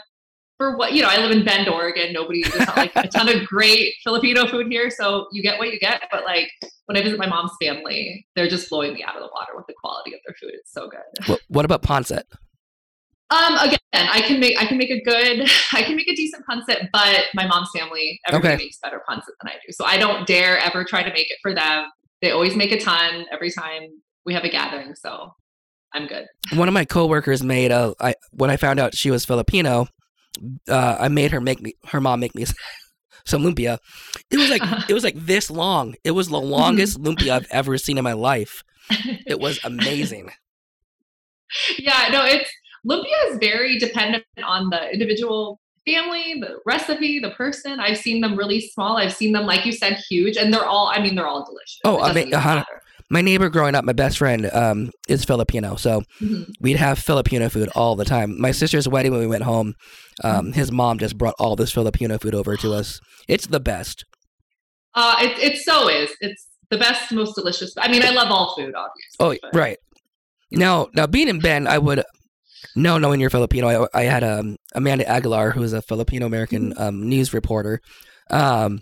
[0.57, 2.13] for what you know, I live in Bend, Oregon.
[2.13, 5.73] Nobody there's not like a ton of great Filipino food here, so you get what
[5.73, 6.03] you get.
[6.11, 6.49] But like
[6.85, 9.65] when I visit my mom's family, they're just blowing me out of the water with
[9.67, 10.51] the quality of their food.
[10.53, 11.27] It's so good.
[11.27, 12.23] What, what about pancit?
[13.31, 16.43] Um, again, I can make I can make a good I can make a decent
[16.49, 18.63] pancit, but my mom's family everybody okay.
[18.63, 19.71] makes better pancit than I do.
[19.71, 21.85] So I don't dare ever try to make it for them.
[22.21, 23.83] They always make a ton every time
[24.25, 24.95] we have a gathering.
[24.95, 25.33] So
[25.93, 26.27] I'm good.
[26.53, 29.87] One of my coworkers made a I when I found out she was Filipino,
[30.67, 32.45] uh, I made her make me her mom make me
[33.25, 33.77] some lumpia.
[34.29, 35.95] It was like it was like this long.
[36.03, 38.63] It was the longest lumpia I've ever seen in my life.
[39.25, 40.31] It was amazing.
[41.77, 42.49] yeah, no, it's
[42.87, 47.79] lumpia is very dependent on the individual family, the recipe, the person.
[47.79, 48.97] I've seen them really small.
[48.97, 50.87] I've seen them, like you said, huge, and they're all.
[50.93, 51.79] I mean, they're all delicious.
[51.85, 52.63] Oh, I mean, uh-huh.
[53.09, 56.45] My neighbor growing up, my best friend, um, is Filipino, so Mhm.
[56.61, 58.39] we'd have Filipino food all the time.
[58.39, 59.73] My sister's wedding when we went home,
[60.23, 63.01] um, his mom just brought all this Filipino food over to us.
[63.27, 64.05] It's the best.
[64.95, 66.09] Uh, it it so is.
[66.21, 67.73] It's the best, most delicious.
[67.77, 69.17] I mean, I love all food, obviously.
[69.19, 69.77] Oh, but- right.
[70.51, 72.03] Now, now being in Bend, I would
[72.75, 73.87] no knowing you're Filipino.
[73.93, 77.81] I, I had um, Amanda Aguilar, who is a Filipino American um, news reporter.
[78.29, 78.81] Um,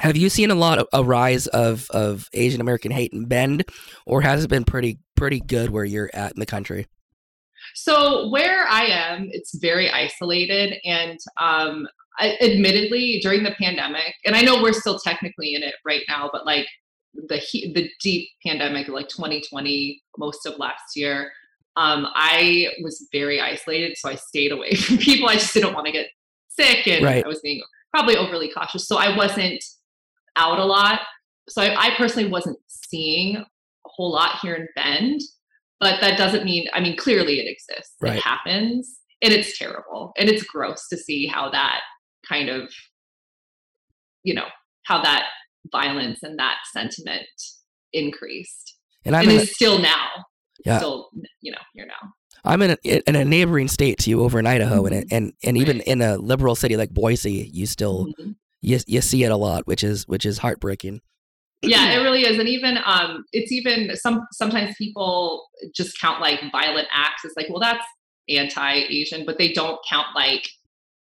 [0.00, 3.64] have you seen a lot of a rise of of Asian American hate in Bend,
[4.06, 6.86] or has it been pretty pretty good where you're at in the country?
[7.74, 11.86] So where I am, it's very isolated, and um,
[12.18, 16.28] I, admittedly, during the pandemic, and I know we're still technically in it right now,
[16.32, 16.66] but like
[17.14, 17.40] the
[17.74, 21.30] the deep pandemic, like 2020, most of last year,
[21.76, 25.28] um, I was very isolated, so I stayed away from people.
[25.28, 26.06] I just didn't want to get
[26.48, 27.24] sick, and Right.
[27.24, 29.62] I was being probably overly cautious, so I wasn't
[30.36, 31.00] out a lot.
[31.48, 33.44] So I, I personally wasn't seeing a
[33.84, 35.20] whole lot here in Bend
[35.80, 38.16] but that doesn't mean i mean clearly it exists Right.
[38.16, 41.80] it happens and it's terrible and it's gross to see how that
[42.28, 42.70] kind of
[44.22, 44.46] you know
[44.84, 45.26] how that
[45.70, 47.26] violence and that sentiment
[47.92, 50.08] increased And I'm and is still now
[50.64, 50.78] Yeah.
[50.78, 52.12] still you know here now
[52.46, 55.32] I'm in a, in a neighboring state to you over in Idaho, and it, and
[55.42, 55.86] and even Right.
[55.86, 58.36] in a liberal city like Boise, you still Mhm.
[58.60, 61.00] you, you see it a lot, which is which is heartbreaking.
[61.62, 66.38] yeah it really is and even um it's even some sometimes people just count like
[66.52, 67.86] violent acts as like well that's
[68.28, 70.46] anti-asian but they don't count like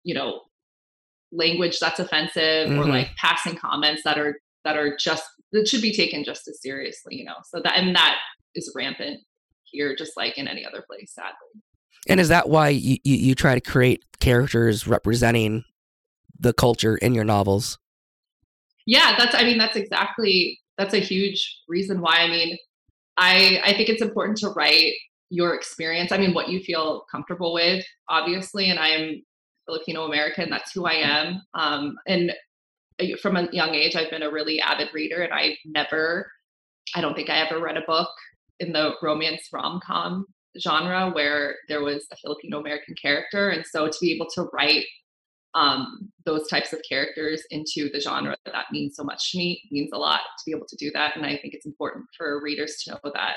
[0.04, 0.42] you know
[1.34, 2.90] language that's offensive or Mhm.
[2.90, 7.16] like passing comments that are that are just that should be taken just as seriously
[7.16, 8.18] you know so that and that
[8.56, 9.20] is rampant
[9.72, 11.62] here just like in any other place sadly
[12.08, 15.64] And is that why you, you, you try to create characters representing
[16.40, 17.78] the culture in your novels?
[18.88, 22.58] yeah that's i mean that's exactly that's a huge reason why i mean
[23.18, 24.94] i i think it's important to write
[25.30, 29.22] your experience i mean what you feel comfortable with obviously and i am
[29.66, 32.34] filipino american that's who i am um and
[33.22, 36.32] from a young age i've been a really avid reader and i've never
[36.96, 38.10] i don't think i ever read a book
[38.60, 40.26] in the romance rom-com
[40.60, 44.86] genre where there was a filipino american character and so to be able to write
[45.54, 49.90] um, those types of characters into the genre that means so much to me means
[49.92, 52.82] a lot to be able to do that and i think it's important for readers
[52.84, 53.36] to know that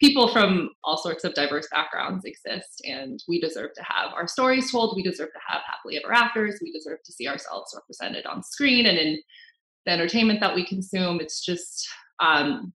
[0.00, 4.70] people from all sorts of diverse backgrounds exist and we deserve to have our stories
[4.70, 8.42] told we deserve to have happily ever afters we deserve to see ourselves represented on
[8.42, 9.18] screen and in
[9.88, 11.18] the entertainment that we consume.
[11.20, 11.88] It's just
[12.20, 12.72] um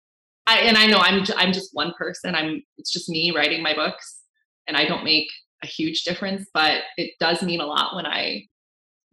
[0.50, 3.74] i and i know i'm i'm just one person i'm it's just me writing my
[3.74, 4.22] books
[4.68, 5.28] and i don't make
[5.64, 8.44] a huge difference but it does mean a lot when i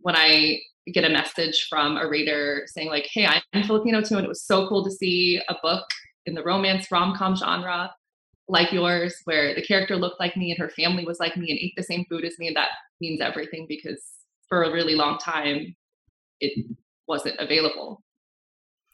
[0.06, 0.60] when I
[0.92, 4.44] get a message from a reader saying like, "Hey, I'm Filipino too, and it was
[4.44, 5.84] so cool to see a book
[6.26, 7.92] in the romance rom-com genre
[8.48, 11.58] like yours, where the character looked like me and her family was like me and
[11.58, 12.70] ate the same food as me." And that
[13.00, 14.00] means everything because
[14.48, 15.74] for a really long time,
[16.40, 16.66] it
[17.08, 18.04] wasn't available.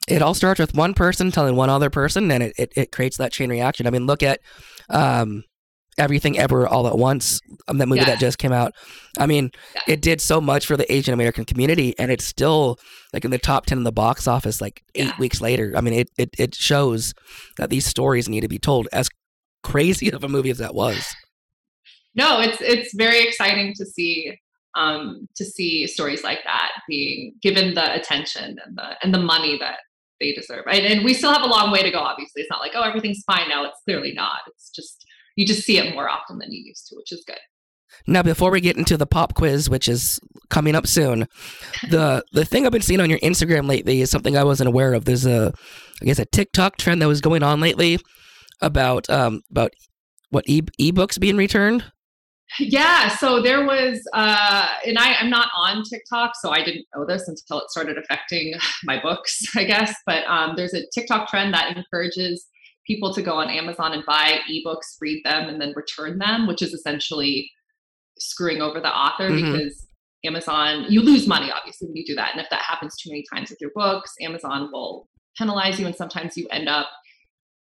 [0.07, 3.17] It all starts with one person telling one other person, and it, it, it creates
[3.17, 3.87] that chain reaction.
[3.87, 4.41] I mean, look at
[4.89, 5.43] um,
[5.97, 8.05] Everything Ever All at Once, um, that movie Yeah.
[8.07, 8.73] that just came out.
[9.17, 9.93] I mean, Yeah.
[9.93, 12.77] it did so much for the Asian American community, and it's still
[13.13, 15.17] like in the top 10 in the box office like eight Yeah.
[15.19, 15.71] weeks later.
[15.75, 17.13] I mean, it, it, it shows
[17.57, 19.07] that these stories need to be told as
[19.63, 21.15] crazy of a movie as that was.
[22.15, 24.37] no it's it's very exciting to see
[24.75, 29.57] um to see stories like that being given the attention and the and the money
[29.57, 29.77] that
[30.23, 30.65] they deserve.
[30.67, 32.41] And, and we still have a long way to go obviously.
[32.41, 33.65] It's not like oh everything's fine now.
[33.65, 34.39] It's clearly not.
[34.47, 35.05] It's just
[35.35, 37.39] you just see it more often than you used to which is good.
[38.07, 41.27] Now, before we get into the pop quiz, which is coming up soon,
[41.89, 44.93] the the thing I've been seeing on your Instagram lately is something I wasn't aware
[44.93, 45.05] of.
[45.05, 45.53] There's a,
[46.01, 47.99] I guess, a TikTok trend that was going on lately
[48.61, 49.71] about um about
[50.29, 51.85] what e ebooks being returned.
[52.59, 57.05] Yeah so there was uh and i i'm not on tiktok so i didn't know
[57.05, 58.53] this until it started affecting
[58.83, 62.45] my books i guess but um there's a tiktok trend that encourages
[62.85, 66.61] people to go on amazon and buy ebooks read them and then return them which
[66.61, 67.49] is essentially
[68.19, 69.51] screwing over the author Mhm.
[69.53, 69.87] because
[70.25, 73.23] amazon you lose money obviously when you do that and if that happens too many
[73.33, 76.87] times with your books amazon will penalize you and sometimes you end up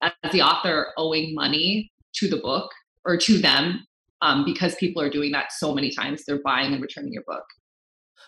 [0.02, 2.72] as the author owing money to the book
[3.06, 3.86] or to them
[4.22, 6.24] um, because people are doing that so many times.
[6.26, 7.46] They're buying and returning your book.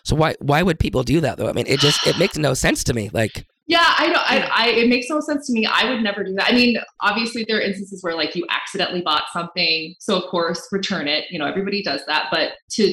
[0.04, 1.48] So why why would people do that though?
[1.48, 3.10] I mean, it just it makes no sense to me.
[3.12, 4.16] Like yeah, I don't.
[4.16, 5.64] I, I, it makes no sense to me.
[5.64, 6.50] I would never do that.
[6.50, 10.68] I mean, obviously, there are instances where like you accidentally bought something, so of course,
[10.70, 11.24] return it.
[11.30, 12.26] You know, everybody does that.
[12.30, 12.92] But to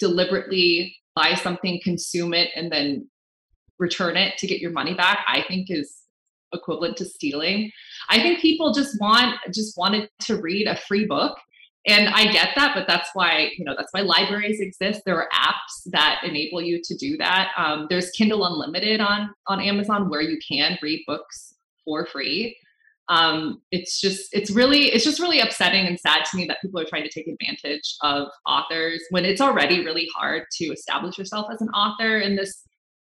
[0.00, 3.08] deliberately buy something, consume it, and then
[3.78, 5.94] return it to get your money back, I think is
[6.52, 7.70] equivalent to stealing.
[8.08, 11.38] I think people just want just wanted to read a free book
[11.88, 15.02] and i get that but that's why you know that's why libraries exist.
[15.04, 17.50] There are apps that enable you to do that.
[17.56, 22.56] Um, there's kindle unlimited on on amazon where you can read books for free.
[23.10, 26.78] Um, it's just it's really it's just really upsetting and sad to me that people
[26.78, 31.46] are trying to take advantage of authors when it's already really hard to establish yourself
[31.50, 32.62] as an author in this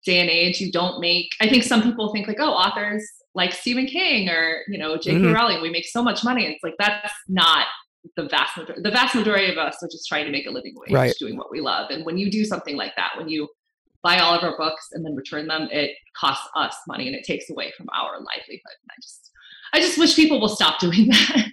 [0.05, 0.61] day and age.
[0.61, 3.03] You don't make i think some people think like oh authors
[3.35, 5.35] like stephen king or you know j.k mm-hmm.
[5.35, 6.47] rowling we make so much money.
[6.47, 7.67] It's like that's not
[8.17, 10.75] the vast majority the vast majority of us are just trying to make a living
[10.77, 11.15] wage right.
[11.19, 11.91] doing what we love.
[11.91, 13.49] And when you do something like that when you
[14.03, 17.25] buy all of our books and then return them it costs us money and it
[17.25, 18.77] takes away from our livelihood.
[18.83, 19.31] And i just
[19.75, 21.47] i just wish people will stop doing that.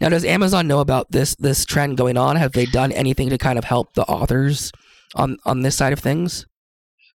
[0.00, 2.36] Now does amazon know about this this trend going on?
[2.36, 4.72] Have they done anything to kind of help the authors
[5.14, 6.46] on on this side of things?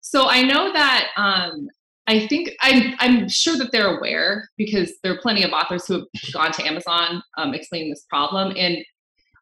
[0.01, 1.67] So i know that um
[2.07, 5.95] I think I'm I'm sure that they're aware because there are plenty of authors who
[5.95, 8.53] have gone to Amazon um, explaining this problem.
[8.57, 8.77] And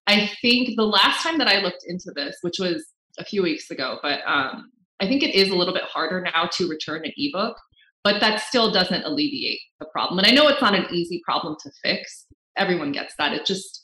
[0.08, 2.86] I think the last time that I looked into this, which was
[3.19, 6.49] a few weeks ago, but um, I think it is a little bit harder now
[6.54, 7.58] to return an ebook,
[8.04, 10.19] but that still doesn't alleviate the problem.
[10.19, 12.26] And I know it's not an easy problem to fix.
[12.58, 13.34] Everyone gets that.
[13.34, 13.84] It just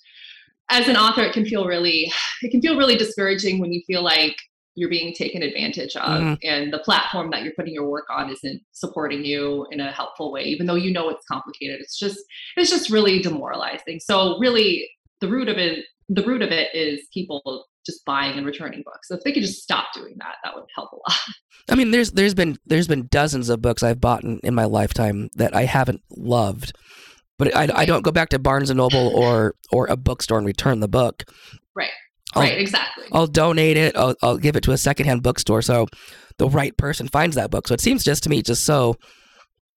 [0.69, 2.11] as an author, it can feel really
[2.41, 4.37] it can feel really discouraging when you feel like
[4.79, 6.33] you're being taken advantage of mm-hmm.
[6.43, 10.31] and the platform that you're putting your work on isn't supporting you in a helpful
[10.31, 11.79] way even though you know it's complicated.
[11.81, 12.17] It's just
[12.55, 13.99] it's just really demoralizing.
[13.99, 14.89] So really
[15.19, 19.09] the root of it the root of it is people just buying and returning books.
[19.09, 21.19] So if they could just stop doing that that would help a lot.
[21.69, 24.65] I mean there's there's been there's been dozens of books i've bought in, in my
[24.65, 26.73] lifetime that i haven't loved.
[27.37, 30.47] But I, I don't go back to barnes and noble or or a bookstore and
[30.47, 31.23] return the book.
[31.75, 31.91] Right
[32.35, 33.05] I'll, right, exactly.
[33.11, 33.95] I'll donate it.
[33.95, 35.87] I'll, I'll give it to a secondhand bookstore so
[36.37, 37.67] the right person finds that book.
[37.67, 38.95] So it seems just to me just so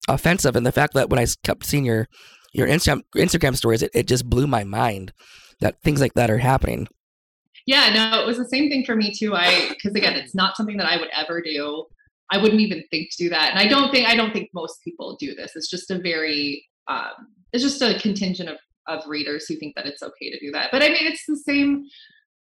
[0.09, 2.09] offensive, and the fact that when I kept seeing your
[2.53, 5.13] your Instagram Instagram stories, it, it just blew my mind
[5.61, 6.89] that things like that are happening.
[7.67, 9.35] Yeah, no, it was the same thing for me too.
[9.35, 11.87] I because again, it's not something that I would ever do.
[12.31, 14.83] I wouldn't even think to do that, and I don't think I don't think most
[14.85, 15.53] people do this.
[15.55, 18.57] It's just a very um, it's just a contingent of
[18.89, 20.71] of readers who think that it's okay to do that.
[20.73, 21.85] But I mean, it's the same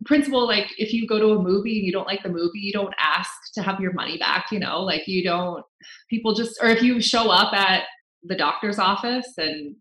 [0.04, 2.72] principle like if you go to a movie and you don't like the movie you
[2.72, 5.64] don't ask to have your money back you know like you don't
[6.08, 7.82] people just or if you show up at
[8.22, 9.74] the doctor's office and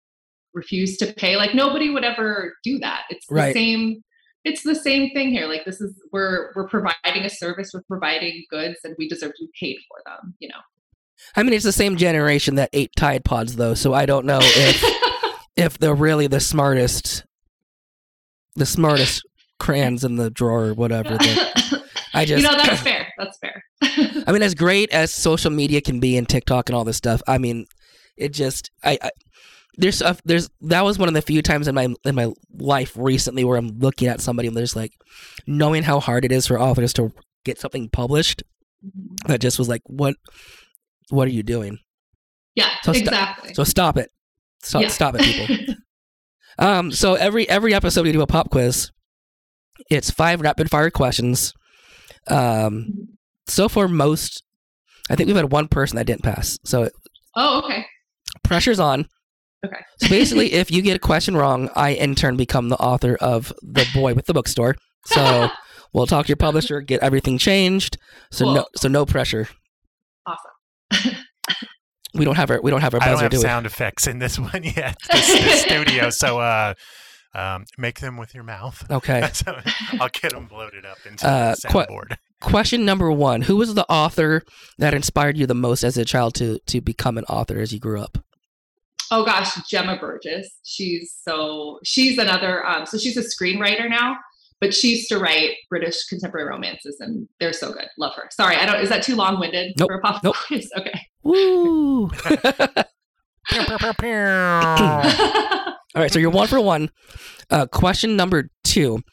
[0.54, 3.04] refuse to pay like nobody would ever do that.
[3.10, 3.54] It's the right.
[3.54, 4.04] same
[4.44, 5.46] it's the same thing here.
[5.48, 9.46] Like this is we're we're providing a service we're providing goods and we deserve to
[9.46, 10.60] be paid for them you know?
[11.36, 14.40] I mean it's the same generation that ate tide pods though so i don't know
[14.42, 17.26] if if they're really the smartest
[18.56, 19.27] the smartest
[19.68, 21.18] crayons in the drawer or whatever.
[22.14, 23.14] I just, you know, that's fair.
[23.18, 23.64] That's fair.
[24.26, 27.22] I mean, as great as social media can be and TikTok and all this stuff,
[27.28, 27.66] I mean,
[28.16, 29.12] it just, I, I
[29.78, 32.94] there's a, there's that was one of the few times in my in my life
[32.96, 34.94] recently where I'm looking at somebody and there's like
[35.46, 37.12] knowing how hard it is for authors to
[37.44, 38.42] get something published.
[38.86, 39.32] Mm-hmm.
[39.32, 40.16] That just was like, what,
[41.10, 41.78] what are you doing?
[42.56, 43.54] Yeah, so exactly.
[43.54, 44.10] so stop it,
[44.64, 44.88] stop, yeah.
[44.88, 45.76] stop it, people.
[46.58, 48.92] um, so every every episode we do a pop quiz.
[49.90, 51.54] It's five rapid fire questions.
[52.28, 54.44] Um, so far, most,
[55.10, 56.58] I think we've had one person that didn't pass.
[56.66, 56.94] So, it,
[57.36, 57.86] oh, okay.
[58.44, 59.08] Pressure's on.
[59.66, 59.82] Okay.
[60.00, 63.54] so basically, if you get a question wrong, I in turn become the author of
[63.62, 64.76] The Boy with the Bookstore.
[65.06, 65.50] So
[65.94, 67.98] we'll talk to your publisher, get everything changed.
[68.32, 68.54] So cool.
[68.56, 69.48] no, so no pressure.
[70.26, 71.16] Awesome.
[72.14, 73.10] we don't have our we don't have our buzzer.
[73.10, 74.96] I don't have do sound effects in this one yet.
[75.12, 76.74] This, this studio, so uh,
[77.38, 78.84] um, make them with your mouth.
[78.90, 79.30] Okay.
[79.34, 79.60] so
[80.00, 82.10] I'll get them bloated up into uh, the soundboard.
[82.10, 84.44] Qu- question number one: Who was the author
[84.78, 87.80] that inspired you the most as a child to to become an author as you
[87.80, 88.18] grew up?
[89.12, 90.60] Oh gosh, Gemma Burgess.
[90.64, 92.66] She's so she's another.
[92.66, 94.18] Um, so she's a screenwriter now,
[94.60, 97.88] but she used to write British contemporary romances, and they're so good.
[97.98, 98.28] Love her.
[98.32, 98.82] Sorry, I don't.
[98.82, 99.90] Is that too long winded nope.
[99.90, 100.36] for a pop nope.
[100.48, 100.70] quiz?
[100.78, 101.02] Okay.
[101.24, 102.10] Woo.
[105.96, 106.90] All right, so you're one for one.
[107.50, 109.04] Uh, question number two: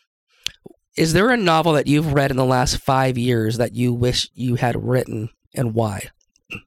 [0.96, 4.28] Is there a novel that you've read in the last five years that you wish
[4.34, 6.08] you had written, and why?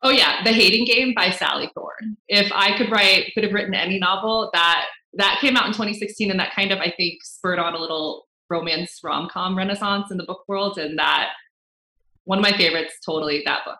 [0.01, 2.17] Oh yeah, The Hating Game by Sally Thorne.
[2.27, 6.31] If I could write, could have written any novel that that came out in 2016,
[6.31, 10.17] and that kind of I think spurred on a little romance rom com renaissance in
[10.17, 11.29] the book world, and that
[12.23, 13.77] one of my favorites, totally that book.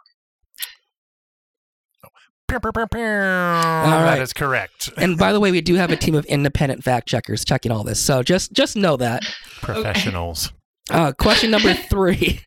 [2.47, 3.01] Pew, pew, pew, pew.
[3.01, 4.05] right.
[4.15, 4.89] That is correct.
[4.97, 7.83] And by the way, we do have a team of independent fact checkers checking all
[7.83, 7.99] this.
[7.99, 9.23] So just just know that.
[9.61, 10.53] Professionals.
[10.89, 12.39] Uh, question number three: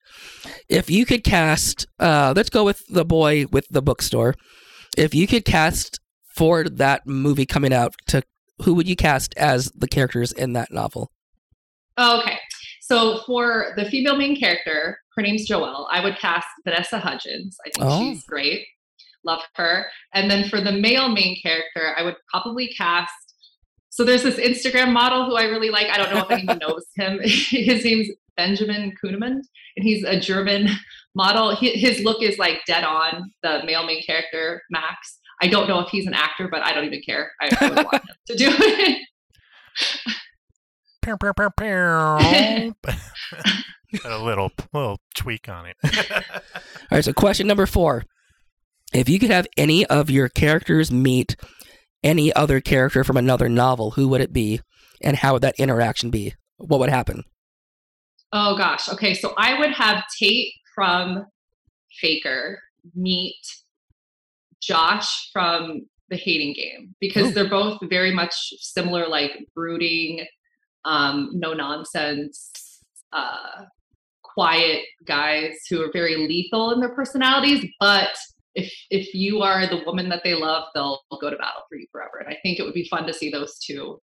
[0.68, 4.34] If you could cast, uh, let's go with the boy with the bookstore.
[4.96, 6.00] If you could cast
[6.34, 8.22] for that movie coming out, to
[8.62, 11.10] who would you cast as the characters in that novel?
[11.98, 12.38] Oh, okay.
[12.80, 15.86] So for the female main character, her name's Joelle.
[15.92, 17.56] I would cast Vanessa Hudgens.
[17.66, 17.98] I think Oh.
[18.00, 18.66] she's great.
[19.24, 19.86] Love her.
[20.14, 23.12] And then for the male main character, I would probably cast.
[23.90, 25.88] So there's this Instagram model who I really like.
[25.88, 27.20] I don't know if anyone knows him.
[27.24, 29.42] His name's Benjamin Kuhneman,
[29.76, 30.68] and he's a German
[31.14, 31.54] model.
[31.54, 35.18] He, his look is like dead on the male main character, Max.
[35.42, 37.32] I don't know if he's an actor, but I don't even care.
[37.40, 39.06] I, I would want him to do it.
[41.02, 42.74] Pew, pew, pew, pew.
[44.04, 45.76] A little little tweak on it.
[45.84, 46.22] All
[46.92, 47.04] right.
[47.04, 48.04] So question number four:
[48.92, 51.36] If you could have any of your characters meet
[52.02, 54.60] any other character from another novel, who would it be,
[55.02, 56.34] and how would that interaction be?
[56.56, 57.24] What would happen?
[58.32, 58.88] Oh gosh.
[58.88, 59.14] Okay.
[59.14, 61.26] So I would have Tate from
[62.00, 62.60] Faker
[62.94, 63.36] meet
[64.62, 67.30] Josh from the hating game because Oh.
[67.30, 70.26] they're both very much similar, like brooding,
[70.84, 72.50] um, no nonsense,
[73.12, 73.64] uh,
[74.22, 77.64] quiet guys who are very lethal in their personalities.
[77.80, 78.10] But
[78.54, 81.86] if if you are the woman that they love, they'll go to battle for you
[81.92, 82.18] forever.
[82.18, 84.00] And I think it would be fun to see those two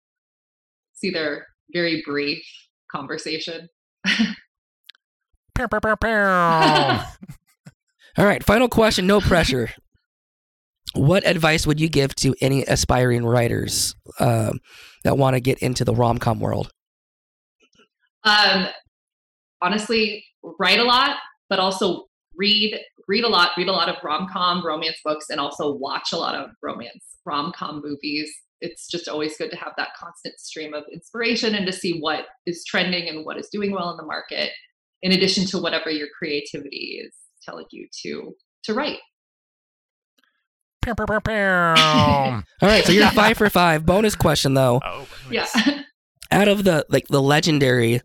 [0.93, 2.43] see their very brief
[2.91, 3.67] conversation.
[4.05, 6.09] Pew, pew, pew, pew.
[8.17, 9.71] All right, final question, no pressure.
[10.95, 14.59] what advice would you give to any aspiring writers um,
[15.03, 16.71] that want to get into the rom com world?
[18.23, 18.67] Um,
[19.61, 20.25] honestly,
[20.59, 21.17] write a lot,
[21.49, 23.51] but also read read a lot.
[23.57, 27.03] Read a lot of rom com romance books, and also watch a lot of romance
[27.25, 28.31] rom com movies.
[28.61, 32.25] It's just always good to have that constant stream of inspiration and to see what
[32.45, 34.51] is trending and what is doing well in the market,
[35.01, 38.33] in addition to whatever your creativity is telling you to
[38.63, 38.99] to write.
[42.61, 43.85] All right, so you're five for five.
[43.85, 44.81] Bonus question though.
[44.85, 45.47] Oh, Yeah.
[46.31, 48.01] Out of the like the legendary,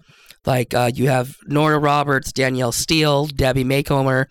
[0.47, 4.29] like uh, you have Nora Roberts, Danielle Steel, Debbie Macomber.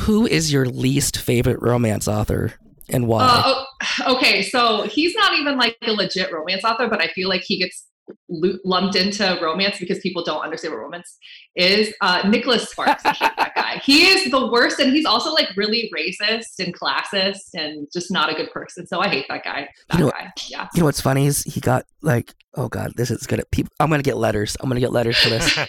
[0.00, 2.54] Who is your least favorite romance author
[2.88, 3.24] and why?
[3.24, 3.42] Uh,
[4.06, 7.42] oh, okay, so he's not even like a legit romance author, but I feel like
[7.42, 7.84] he gets
[8.64, 11.18] lumped into romance because people don't understand what romance
[11.56, 11.92] is.
[12.00, 13.80] Uh, Nicholas Sparks, I hate that guy.
[13.84, 18.30] He is the worst, and he's also like really racist and classist and just not
[18.32, 18.86] a good person.
[18.86, 19.68] So I hate that guy.
[19.90, 20.68] That You know- guy, yeah.
[20.74, 23.42] you know what's funny is he got like, oh god, this is gonna.
[23.52, 24.56] People, I'm gonna get letters.
[24.60, 25.58] I'm gonna get letters for this.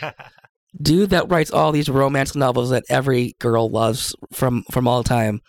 [0.81, 5.41] dude that writes all these romance novels that every girl loves from from all time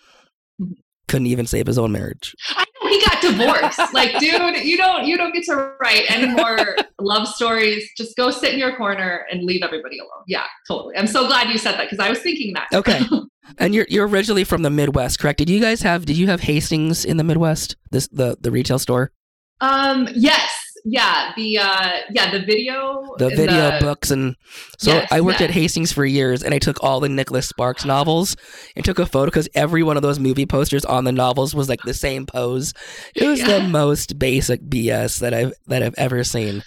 [1.07, 2.33] couldn't even save his own marriage.
[2.55, 3.79] I know he got divorced.
[3.93, 7.87] like, dude, you don't you don't get to write any more love stories.
[7.97, 10.23] Just go sit in your corner and leave everybody alone.
[10.27, 10.95] Yeah, totally.
[10.95, 12.67] I'm so glad you said that because I was thinking that.
[12.73, 13.01] Okay.
[13.57, 15.39] And you're you're originally from the Midwest, correct?
[15.39, 17.75] Did you guys have did you have Hastings in the Midwest?
[17.89, 19.11] This the the retail store?
[19.59, 20.07] Um.
[20.13, 20.53] Yes.
[20.85, 21.31] Yeah.
[21.35, 21.89] The uh.
[22.11, 22.31] Yeah.
[22.31, 23.15] The video.
[23.17, 24.35] The video the- books and
[24.77, 25.51] so Yes, I worked at.
[25.51, 28.37] Hastings for years and I took all the Nicholas Sparks novels
[28.75, 31.67] and took a photo because every one of those movie posters on the novels was
[31.67, 32.73] like the same pose.
[33.15, 36.63] It was the most basic BS that I've that I've ever seen.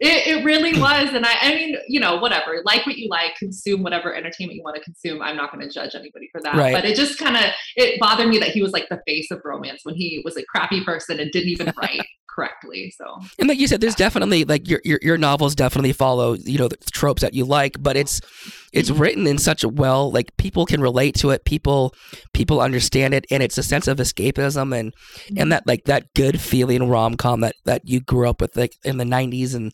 [0.00, 1.34] It, it really was, and I.
[1.40, 2.62] I mean, you know, whatever.
[2.64, 5.20] Like what you like, consume whatever entertainment you want to consume.
[5.22, 6.54] I'm not going to judge anybody for that.
[6.54, 6.72] Right.
[6.72, 7.44] But it just kind of
[7.76, 10.44] it bothered me that he was like the face of romance when he was a
[10.44, 12.94] crappy person and didn't even write correctly.
[12.96, 16.58] So And like you said, there's definitely like your, your your novels definitely follow you
[16.58, 18.20] know the tropes that you like, but it's
[18.72, 19.00] it's mm-hmm.
[19.00, 21.94] written in such a well like people can relate to it, people
[22.32, 24.94] people understand it, and it's a sense of escapism and
[25.28, 25.48] and mm-hmm.
[25.50, 28.98] that like that good feeling rom com that that you grew up with like in
[28.98, 29.72] the '90s and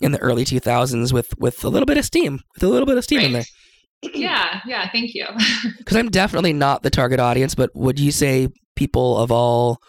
[0.00, 2.98] in the early 2000s with with a little bit of steam, with a little bit
[2.98, 3.44] of steam in there.
[4.12, 4.90] Yeah, yeah.
[4.90, 5.26] Thank you.
[5.78, 9.80] Because I'm definitely not the target audience, but would you say people of all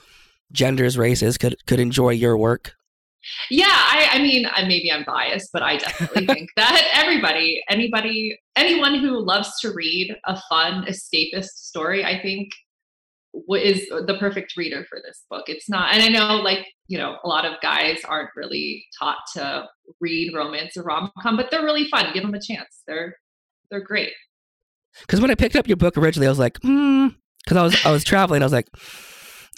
[0.51, 2.74] genders, races could could enjoy your work?
[3.49, 8.37] Yeah, I, I mean, I, maybe I'm biased, but I definitely think that everybody, anybody,
[8.55, 12.49] anyone who loves to read a fun, escapist story, I think
[13.49, 15.45] is the perfect reader for this book.
[15.47, 19.17] It's not, and I know, like, you know, a lot of guys aren't really taught
[19.35, 19.65] to
[19.99, 22.13] read romance or rom com, but they're really fun.
[22.13, 22.83] Give them a chance.
[22.87, 23.17] They're
[23.69, 24.13] they're great.
[25.01, 27.07] Because when I picked up your book originally, I was like, hmm.
[27.43, 28.67] Because I was I was traveling, I was like,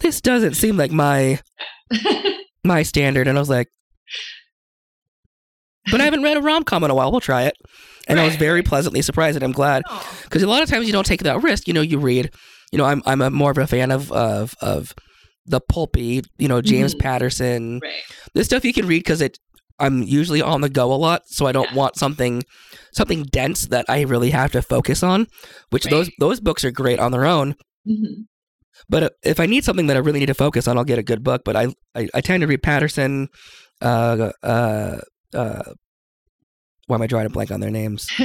[0.01, 1.39] this doesn't seem like my
[2.67, 3.67] my standard, and I was like,
[5.91, 7.11] but I haven't read a rom com in a while.
[7.11, 7.55] We'll try it.
[8.09, 9.83] And I was very pleasantly surprised, and I'm glad
[10.23, 11.67] because a lot of times you don't take that risk.
[11.67, 12.31] You know, you read.
[12.71, 14.93] You know, I'm I'm a more of a fan of of of
[15.45, 16.21] the pulpy.
[16.37, 16.99] You know, James Mhm.
[16.99, 17.79] Patterson.
[17.81, 17.93] right.
[18.33, 19.37] This stuff you can read because it.
[19.79, 21.75] I'm usually on the go a lot, so I don't Yeah.
[21.77, 22.43] want something
[22.93, 25.27] something dense that I really have to focus on.
[25.69, 25.91] Which Right.
[25.91, 27.55] those those books are great on their own.
[27.87, 28.25] Mhm.
[28.89, 30.99] But uh, if I need something that I really need to focus on, I'll get
[30.99, 31.41] a good book.
[31.45, 33.29] But I I, I tend to read Patterson.
[33.81, 34.97] Uh, uh,
[35.33, 35.63] uh,
[36.87, 38.07] why am I drawing a blank on their names?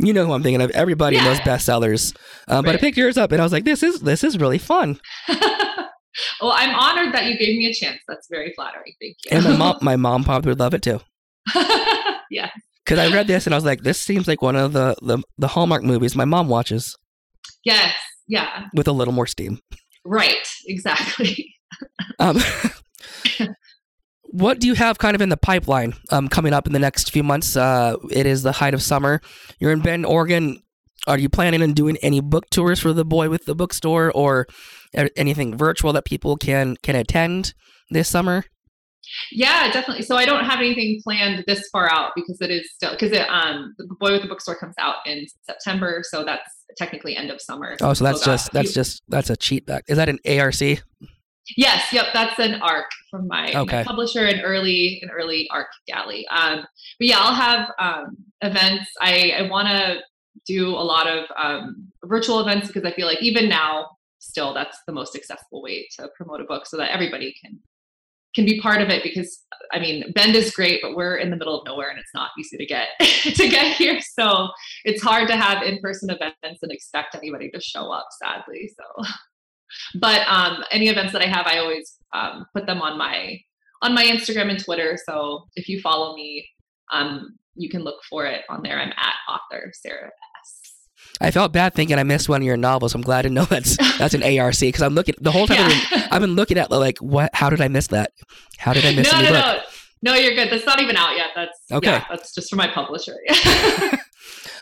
[0.00, 0.70] You know who I'm thinking of.
[0.70, 1.24] Everybody Yeah.
[1.24, 2.14] knows bestsellers.
[2.46, 4.58] Um, But I picked yours up, and I was like, "This is this is really
[4.58, 7.98] fun." well, I'm honored that you gave me a chance.
[8.06, 8.92] That's very flattering.
[9.00, 9.30] Thank you.
[9.36, 11.00] And my mom, my mom probably would love it too.
[12.30, 12.50] yeah.
[12.84, 15.18] Because I read this and I was like, "This seems like one of the, the
[15.36, 16.94] the Hallmark movies my mom watches
[17.64, 17.92] Yes.
[18.28, 18.66] Yeah.
[18.74, 19.60] with a little more steam."
[20.04, 20.46] Right.
[20.66, 21.54] Exactly.
[22.18, 22.38] Um,
[24.24, 27.12] what do you have kind of in the pipeline um, coming up in the next
[27.12, 27.56] few months?
[27.56, 29.20] Uh, it is the height of summer.
[29.58, 30.62] You're in Bend, Oregon.
[31.06, 34.46] Are you planning on doing any book tours for the Boy with the Bookstore, or
[35.16, 37.54] anything virtual that people can can attend
[37.90, 38.44] this summer?
[39.32, 40.02] Yeah, definitely.
[40.02, 43.28] So I don't have anything planned this far out because it is still because it
[43.28, 47.40] um the boy with the bookstore comes out in September, so that's technically end of
[47.40, 47.76] summer.
[47.80, 49.84] Oh, so that's just that's just that's a cheat back.
[49.88, 50.54] Is that an ARC?
[51.56, 52.06] yes, yep.
[52.12, 56.26] That's an arc from my, my publisher, an early an early arc galley.
[56.28, 56.66] Um,
[56.98, 58.90] but yeah, I'll have um events.
[59.00, 60.00] I I want to
[60.46, 63.88] do a lot of um virtual events because I feel like even now
[64.18, 67.58] still that's the most accessible way to promote a book so that everybody can
[68.38, 71.36] can be part of it because I mean Bend is great, but we're in the
[71.36, 74.00] middle of nowhere and it's not easy to get to get here.
[74.00, 74.48] So
[74.84, 78.70] it's hard to have in-person events and expect anybody to show up, sadly.
[78.76, 79.04] So
[80.00, 83.40] but um any events that I have, I always um, put them on my
[83.82, 84.96] on my Instagram and Twitter.
[85.04, 86.46] So if you follow me,
[86.92, 88.78] um you can look for it on there.
[88.78, 90.10] I'm at author Sarah.
[91.20, 92.94] I felt bad thinking I missed one of your novels.
[92.94, 95.58] I'm glad to know that's that's an ARC because I'm looking the whole time.
[95.60, 97.30] I've, been, I've been looking at like what?
[97.34, 98.12] How did I miss that?
[98.58, 99.44] How did I miss no, no, book?
[99.44, 99.60] no.
[100.00, 100.48] No, you're good.
[100.48, 101.30] That's not even out yet.
[101.34, 101.90] That's Okay.
[101.90, 103.16] Yeah, that's just for my publisher.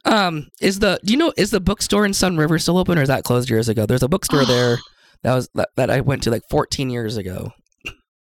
[0.07, 3.09] Um, is the do you know is the bookstore in Sunriver still open or is
[3.09, 3.86] that closed years ago?
[3.86, 4.78] There's a bookstore there
[5.22, 7.50] that was that, that I went to like 14 years ago.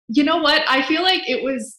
[0.08, 0.64] you know what?
[0.68, 1.78] I feel like it was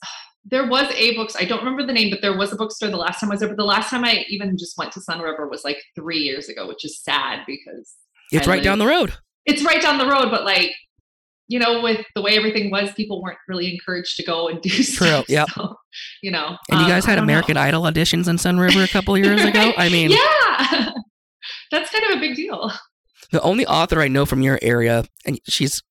[0.48, 1.34] there was a books.
[1.38, 3.40] I don't remember the name, but there was a bookstore the last time I was
[3.40, 3.48] there.
[3.48, 6.68] But the last time I even just went to Sunriver was like three years ago,
[6.68, 7.94] which is sad because
[8.30, 9.14] It's I right down the road.
[9.44, 10.30] it's right down the road.
[10.30, 10.70] But like,
[11.48, 14.68] you know, with the way everything was, people weren't really encouraged to go and do
[14.68, 15.26] stuff.
[15.28, 15.48] yep.
[15.50, 15.74] So,
[16.22, 17.32] you know, And you um, guys I had don't know.
[17.32, 19.72] American Idol auditions in Sunriver a couple years ago.
[19.76, 20.90] I mean, yeah,
[21.70, 22.72] that's kind of a big deal.
[23.32, 25.82] the only author I know from your area, and she's,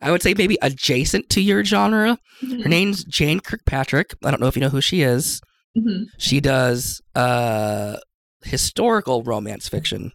[0.00, 2.18] I would say maybe adjacent to your genre.
[2.40, 4.14] Her name's Jane Kirkpatrick.
[4.24, 5.40] I don't know if you know who she is.
[5.76, 6.04] Mhm.
[6.18, 7.96] She does uh
[8.44, 10.12] historical romance fiction.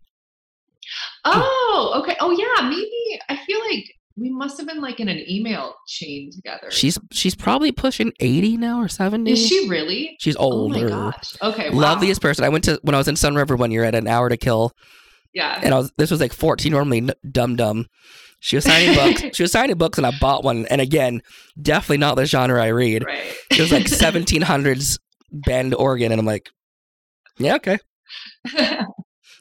[1.25, 2.15] Oh, okay.
[2.19, 2.67] Oh, yeah.
[2.69, 6.69] Maybe I feel like we must have been like in an email chain together.
[6.71, 9.31] She's she's probably pushing 80 now or 70.
[9.31, 10.15] is she really?
[10.19, 10.83] She's Oh older.
[10.83, 11.35] my gosh.
[11.41, 11.69] Okay.
[11.69, 11.79] Wow.
[11.79, 12.43] Loveliest person.
[12.43, 14.71] I went to when I was in Sunriver one year at an hour to kill,
[15.33, 15.59] Yeah.
[15.63, 17.85] and I was this was like 14 normally dum dum.
[18.41, 19.23] She was signing books.
[19.35, 20.65] She was signing books, and I bought one.
[20.67, 21.21] And again,
[21.61, 23.03] definitely not the genre I read.
[23.05, 23.35] Right.
[23.51, 24.97] It was like 1700s
[25.31, 26.49] Bend, Oregon, and I'm like,
[27.37, 27.77] yeah, okay.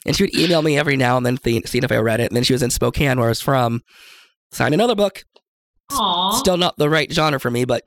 [0.05, 2.27] And she would email me every now and then, th- seeing if I read it.
[2.31, 3.81] And then she was in Spokane, where I was from.
[4.53, 5.23] Sign another book.
[5.91, 6.31] Aw.
[6.37, 7.83] Still not the right genre for me, but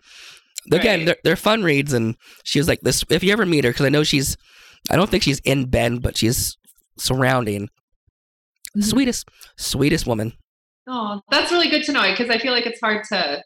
[0.70, 1.06] again, Right.
[1.06, 1.94] they're, they're fun reads.
[1.94, 3.02] And she was like this.
[3.08, 4.36] If you ever meet her, because I know she's,
[4.90, 6.54] I don't think she's in Bend, but she's
[6.98, 7.70] surrounding.
[8.76, 8.84] Mhm.
[8.84, 10.34] Sweetest, sweetest woman.
[10.88, 13.42] Oh, that's really good to know because I feel like it's hard to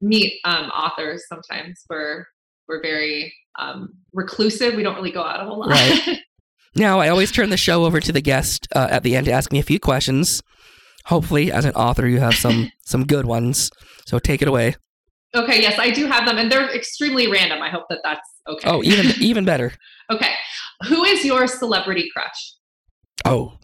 [0.00, 1.84] meet um, authors sometimes.
[1.90, 2.24] We're
[2.68, 4.74] we're very um, reclusive.
[4.74, 5.70] We don't really go out a whole lot.
[5.70, 6.18] Right.
[6.76, 9.32] Now, I always turn the show over to the guest uh, at the end to
[9.32, 10.40] ask me a few questions.
[11.06, 13.70] Hopefully, as an author, you have some some good ones.
[14.06, 14.76] So take it away.
[15.34, 15.60] okay.
[15.60, 17.60] Yes, I do have them, and they're extremely random.
[17.60, 18.70] I hope that that's okay.
[18.70, 19.72] Oh, even even better.
[20.12, 20.32] okay.
[20.86, 22.54] Who is your celebrity crush?
[23.24, 23.54] Oh,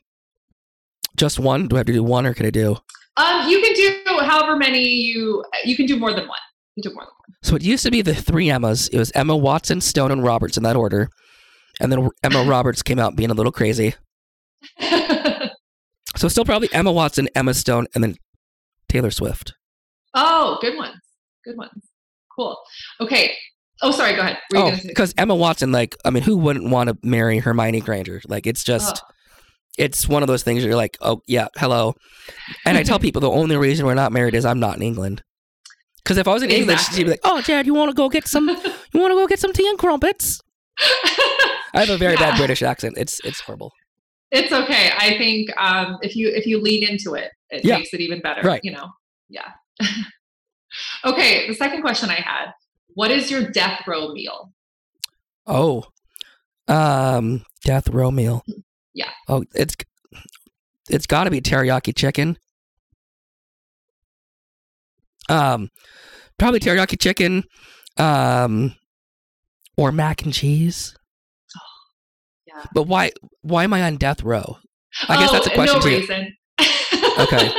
[1.16, 1.68] just one?
[1.68, 2.78] Do I have to do one, or can I do?
[3.16, 6.38] Um, you can do however many you you can do more than one.
[6.74, 7.36] You can do more than one.
[7.42, 8.88] So it used to be the three Emmas.
[8.88, 11.08] It was Emma Watson, Stone, and Roberts in that order.
[11.80, 13.94] And then Emma Roberts came out being a little crazy.
[16.16, 18.16] So still probably Emma Watson, Emma Stone, and then
[18.88, 19.52] Taylor Swift.
[20.14, 20.96] oh, good ones.
[21.44, 21.90] Good ones.
[22.34, 22.56] Cool.
[23.02, 23.32] Okay.
[23.82, 24.14] Oh, sorry.
[24.14, 24.38] Go ahead.
[24.54, 28.22] Oh, because Emma Watson, like, I mean, who wouldn't want to marry Hermione Granger?
[28.28, 29.08] Like, it's just, Oh.
[29.76, 31.94] It's one of those things where you're like, oh, yeah, hello.
[32.64, 35.22] And I tell people the only reason we're not married is I'm not in England.
[36.02, 36.96] Because if I was in Exactly.
[36.96, 38.48] she'd be like, "Oh, Dad, you want to go get some?
[38.94, 40.40] You want to go get some tea and crumpets?"
[41.74, 42.94] I have a very bad British accent.
[42.96, 43.72] It's it's horrible.
[44.30, 44.90] It's okay.
[44.96, 47.78] I think um, if you if you lean into it, it Yeah.
[47.78, 48.42] makes it even better.
[48.42, 48.60] Right.
[48.62, 48.88] You know.
[49.28, 49.50] Yeah.
[51.04, 51.48] okay.
[51.48, 52.52] The second question I had:
[52.94, 54.52] What is your death row meal?
[55.46, 55.84] Oh,
[56.68, 58.44] um, death row meal.
[58.96, 59.10] Yeah.
[59.28, 59.76] Oh, it's
[60.88, 62.38] it's got to be teriyaki chicken.
[65.28, 65.70] Um,
[66.38, 67.44] probably teriyaki chicken,
[67.98, 68.74] um,
[69.76, 70.96] or mac and cheese.
[72.46, 72.64] Yeah.
[72.72, 73.10] But why
[73.42, 74.56] why am I on death row?
[75.08, 76.36] I guess oh, that's a question no to reason.
[77.18, 77.50] Okay.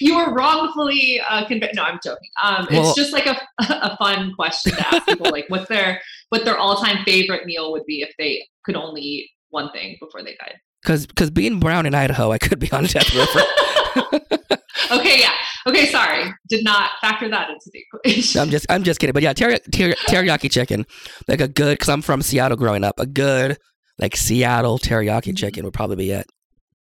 [0.00, 1.76] you were wrongfully uh, convicted.
[1.76, 2.28] No, I'm joking.
[2.42, 6.00] Um, Well- it's just like a, a fun question to ask people, like what's their
[6.28, 9.96] what their all time favorite meal would be if they could only eat one thing
[10.00, 10.54] before they died.
[10.82, 13.26] Because because being brown in Idaho, I could be on death row.
[13.26, 14.20] For,
[14.90, 15.32] Okay, yeah.
[15.66, 16.32] Okay, sorry.
[16.48, 18.40] Did not factor that into the equation.
[18.40, 19.12] I'm just I'm just kidding.
[19.12, 20.86] But yeah, teri- ter- teriyaki chicken,
[21.26, 21.74] like a good.
[21.74, 23.58] Because I'm from Seattle growing up, a good
[23.98, 25.34] like Seattle teriyaki mm-hmm.
[25.34, 26.26] chicken would probably be it.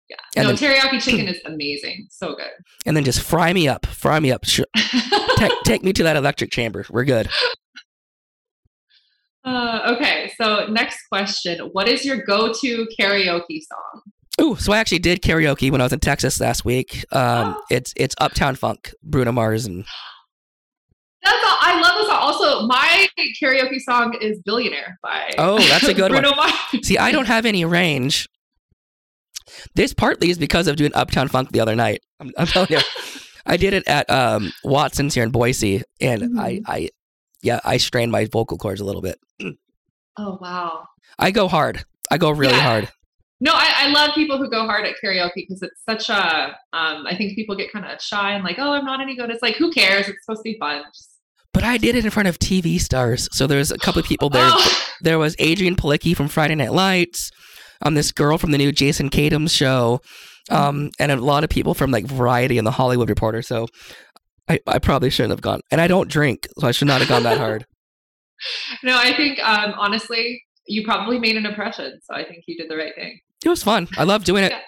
[0.09, 0.17] yeah.
[0.37, 2.07] and no, then- teriyaki chicken is amazing.
[2.11, 2.51] So good.
[2.87, 4.45] And then just fry me up, fry me up.
[4.45, 4.61] Sh-
[5.37, 6.87] take take me to that electric chamber.
[6.89, 7.29] We're good.
[9.45, 11.59] Uh, okay, so next question.
[11.73, 14.03] What is your go to karaoke song?
[14.41, 17.05] Ooh, so I actually did karaoke when I was in Texas last week.
[17.13, 17.63] Um, Oh.
[17.71, 19.85] it's it's Uptown Funk, Bruno Mars, and
[21.23, 22.19] That's all, I love this song.
[22.21, 23.07] Also, my
[23.43, 26.23] karaoke song is "Billionaire" by Oh, that's a good one.
[26.23, 26.53] Mars.
[26.83, 28.29] see, I don't have any range.
[29.75, 32.01] This partly is because of doing Uptown Funk the other night.
[32.21, 32.81] I'm, I'm telling you,
[33.47, 36.63] I did it at um, Watson's here in Boise, and I, Mhm.
[36.67, 36.89] I,
[37.43, 39.19] yeah, I strained my vocal cords a little bit.
[40.19, 40.85] Oh wow!
[41.19, 41.85] I go hard.
[42.11, 42.61] I go really Yeah.
[42.61, 42.89] hard.
[43.41, 46.57] No, I, I love people who go hard at karaoke because it's such a.
[46.73, 49.31] Um, I think people get kind of shy and like, oh, I'm not any good.
[49.31, 50.07] It's like, who cares?
[50.09, 50.83] It's supposed to be fun.
[50.95, 51.11] Just,
[51.53, 53.29] But I did it in front of TV stars.
[53.33, 54.47] So there's a couple of people there.
[54.47, 57.33] Oh, There was Adrianne Palicki from Friday Night Lights,
[57.85, 60.01] um, this girl from the new Jason Katims show,
[60.49, 63.43] um, and a lot of people from like Variety and the Hollywood Reporter.
[63.43, 63.67] So
[64.49, 65.63] I, I probably shouldn't have gone.
[65.73, 67.67] And I don't drink, so I should not have gone that hard.
[68.83, 72.01] no, I think um, honestly, you probably made an impression.
[72.03, 73.21] So I think you did the right thing.
[73.45, 73.89] It was fun.
[73.97, 74.53] I love doing it.
[74.53, 74.61] Yeah.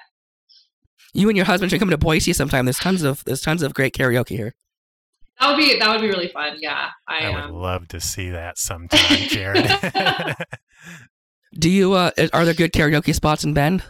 [1.13, 2.65] You and your husband should come to Boise sometime.
[2.65, 4.55] There's tons of there's tons of great karaoke here.
[5.41, 6.57] That would be that would be really fun.
[6.61, 9.71] Yeah, I, I would um, love to see that sometime, Jared.
[11.59, 11.93] Do you?
[11.93, 13.85] Uh, are there good karaoke spots in Bend?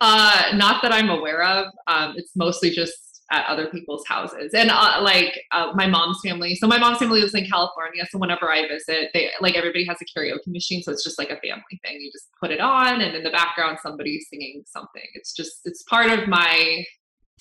[0.00, 1.66] Uh, not that I'm aware of.
[1.86, 2.94] Um, it's mostly just
[3.30, 6.54] at other people's houses, and uh, like uh, my mom's family.
[6.54, 8.06] So my mom's family lives in California.
[8.10, 10.82] So whenever I visit, they like everybody has a karaoke machine.
[10.82, 12.00] So it's just like a family thing.
[12.00, 15.02] You just put it on, and in the background, somebody's singing something.
[15.14, 16.84] It's just it's part of my.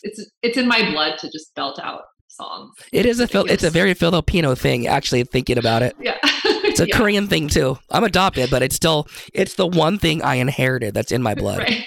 [0.03, 2.73] It's it's in my blood to just belt out songs.
[2.91, 4.87] It is a Phil- it's a very Filipino thing.
[4.87, 7.77] Actually, thinking about it, Yeah, it's a Yeah, Korean thing too.
[7.91, 11.59] I'm adopted, but it's still it's the one thing I inherited that's in my blood.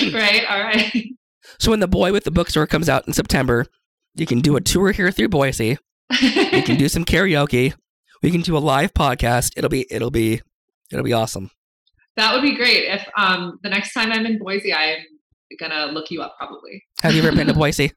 [0.00, 0.14] Right.
[0.14, 0.44] right.
[0.48, 1.08] All right.
[1.58, 3.66] So when the boy with the bookstore comes out in September,
[4.14, 5.78] you can do a tour here through Boise.
[6.20, 7.74] You can do some karaoke.
[8.22, 9.52] We can do a live podcast.
[9.56, 10.40] It'll be it'll be
[10.90, 11.50] it'll be awesome.
[12.16, 12.84] That would be great.
[12.84, 14.98] If um the next time I'm in Boise, I'm
[15.58, 16.82] gonna look you up probably.
[17.02, 17.92] Have you ever been to Boise?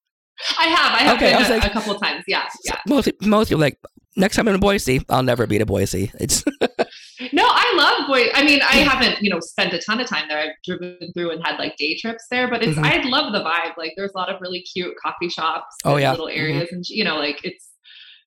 [0.60, 0.94] I have.
[0.94, 2.24] I have Okay, I been was a, like- a couple of times.
[2.28, 2.80] Yeah, yeah.
[2.88, 3.78] Most most people like
[4.16, 6.12] next time I'm in Boise, I'll never be to Boise.
[6.20, 6.44] It's
[7.34, 8.30] No, I love Boise.
[8.34, 10.40] I mean, I haven't you know spent a ton of time there.
[10.40, 12.84] I've driven through and had like day trips there, but it's Mhm.
[12.86, 13.78] I love the vibe.
[13.78, 15.76] Like, there's a lot of really cute coffee shops.
[15.86, 16.12] Oh, yeah.
[16.12, 17.70] little areas, and you know, like it's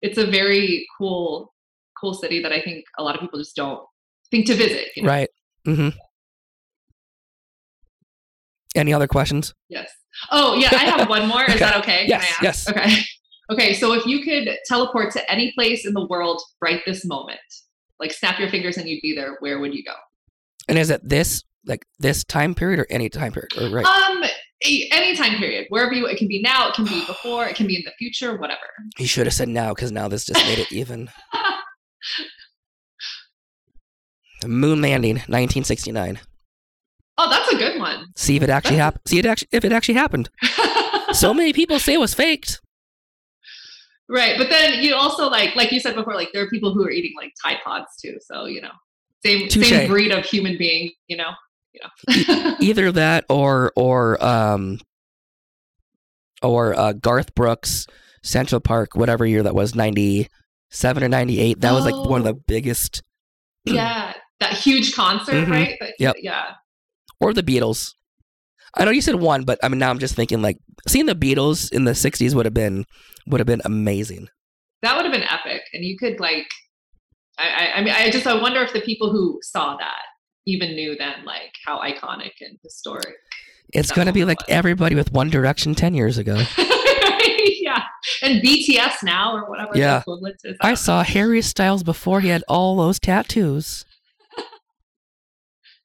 [0.03, 1.55] it's a very cool
[2.01, 3.81] cool city that I think a lot of people just don't
[4.31, 4.89] think to visit.
[4.97, 5.09] You know?
[5.09, 5.29] right.
[5.65, 5.89] hmm
[8.75, 9.55] Any other questions?
[9.69, 9.91] Yes.
[10.31, 10.69] Oh, yeah.
[10.73, 11.45] I have one more.
[11.49, 12.01] Is that okay?
[12.01, 12.43] Can Yes, I ask?
[12.43, 12.69] yes.
[12.69, 12.97] Okay.
[13.49, 13.75] Okay.
[13.75, 17.39] So if you could teleport to any place in the world right this moment,
[18.01, 19.95] like snap your fingers and you'd be there, where would you go?
[20.69, 23.51] And is it this like this time period or any time period?
[23.59, 23.85] Or right?
[23.85, 24.25] Um,
[24.63, 26.07] any time period, wherever you.
[26.07, 26.69] It can be now.
[26.69, 27.47] It can be before.
[27.47, 28.37] It can be in the future.
[28.37, 28.61] Whatever.
[28.99, 31.11] you should have said now because now this just made it even.
[34.43, 36.21] The moon landing, 1969.
[37.19, 38.07] Oh, that's a good one.
[38.15, 39.03] See if it actually happened.
[39.07, 40.29] See it actually if it actually happened.
[41.13, 42.61] So many people say it was faked.
[44.09, 46.85] Right, but then you also like, like you said before, like there are people who
[46.85, 48.19] are eating like Tide Pods too.
[48.21, 48.71] So you know,
[49.25, 49.69] same Touche.
[49.69, 50.93] same breed of human being.
[51.09, 51.31] You know.
[51.73, 51.81] You
[52.29, 52.57] know.
[52.61, 54.79] Either that or or um
[56.43, 57.87] or uh, Garth Brooks,
[58.23, 61.61] Central Park, whatever year that was, 97 or 98.
[61.61, 62.33] That was like one of Oh.
[62.33, 63.03] the biggest.
[63.65, 65.51] yeah, that huge concert, Mhm.
[65.51, 65.77] right?
[65.81, 66.17] That- Yep.
[66.21, 66.45] Yeah.
[67.21, 67.95] Or the Beatles.
[68.77, 71.15] I know you said one, but I mean now I'm just thinking like seeing the
[71.15, 72.85] Beatles in the 60s would have been
[73.27, 74.29] would have been amazing.
[74.83, 75.63] that would have been epic.
[75.73, 76.47] And you could like,
[77.39, 80.03] I, I, I mean, I just I wonder if the people who saw that
[80.47, 83.15] even knew then like how iconic and historic.
[83.73, 86.37] It's going to be like everybody with One Direction 10 years ago.
[86.59, 87.83] yeah.
[88.23, 89.95] And BTS now or whatever Yeah.
[89.95, 90.57] the equivalent is.
[90.61, 93.85] I saw Harry Styles before he had all those tattoos.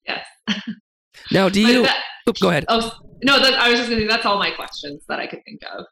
[0.07, 0.25] Yes.
[1.31, 2.03] Now, do you that-
[2.39, 2.65] go ahead?
[2.67, 2.91] oh,
[3.23, 5.61] no, that, I was just going to that's all my questions that I could think
[5.75, 5.85] of.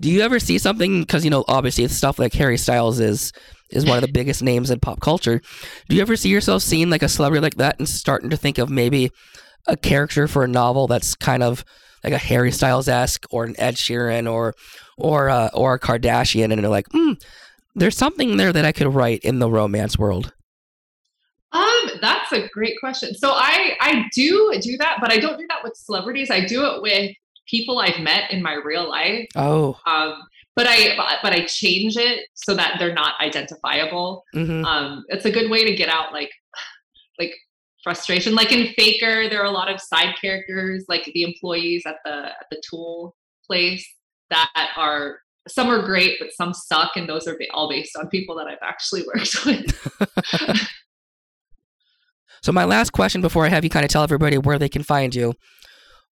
[0.00, 3.32] Do you ever see something because you know obviously it's stuff like Harry Styles is
[3.70, 5.40] is one of the biggest names in pop culture.
[5.88, 8.58] Do you ever see yourself seeing like a celebrity like that and starting to think
[8.58, 9.10] of maybe
[9.66, 11.64] a character for a novel that's kind of
[12.02, 14.54] like a Harry Styles esque or an Ed Sheeran or
[14.98, 17.12] or uh, or a Kardashian and they're like, hmm,
[17.74, 20.32] there's something there that I could write in the romance world.
[21.54, 23.14] Um, that's a great question.
[23.14, 26.30] So I I do do that, but I don't do that with celebrities.
[26.30, 27.12] I do it with
[27.48, 29.28] people I've met in my real life.
[29.36, 30.14] Oh, Um,
[30.56, 34.24] but I but- I change it so that they're not identifiable.
[34.34, 36.30] hmm Um, it's a good way to get out like
[37.18, 37.32] like
[37.82, 38.34] frustration.
[38.34, 42.16] Like in Faker, there are a lot of side characters, like the employees at the
[42.26, 43.14] at the tool
[43.46, 43.86] place
[44.30, 48.34] that are some are great, but some suck, and those are all based on people
[48.36, 50.68] that I've actually worked with.
[52.44, 54.82] So my last question before I have you kind of tell everybody where they can
[54.82, 55.32] find you.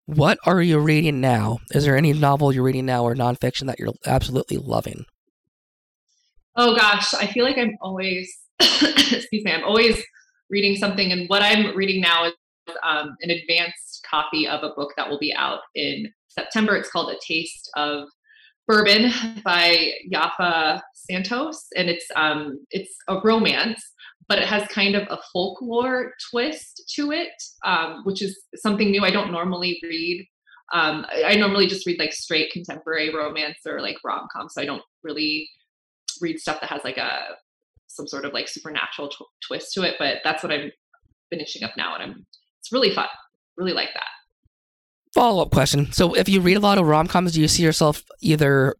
[0.07, 1.59] What are you reading now?
[1.69, 5.05] Is there any novel you're reading now or nonfiction that you're absolutely loving?
[6.55, 10.03] Oh gosh, I feel like I'm always, excuse me, I'm always
[10.49, 11.11] reading something.
[11.11, 12.33] And what I'm reading now is
[12.81, 16.75] um, an advanced copy of a book that will be out in September.
[16.75, 18.07] It's called A Taste of
[18.67, 19.11] Bourbon
[19.43, 23.79] by Yaffa Santos, and it's um, it's a romance,
[24.27, 29.03] but it has kind of a folklore twist to it, um, which is something new.
[29.03, 30.27] I don't normally read.
[30.73, 34.61] Um, I I normally just read like straight contemporary romance or like rom com, so
[34.61, 35.49] I don't really
[36.21, 37.35] read stuff that has like a
[37.87, 40.71] some sort of like supernatural tw- twist to it but that's what i'm
[41.29, 42.25] finishing up now and i'm
[42.59, 43.07] it's really fun
[43.57, 44.07] really like that
[45.15, 45.93] Follow up question.
[45.93, 48.75] So if you read a lot of rom coms, do you see yourself either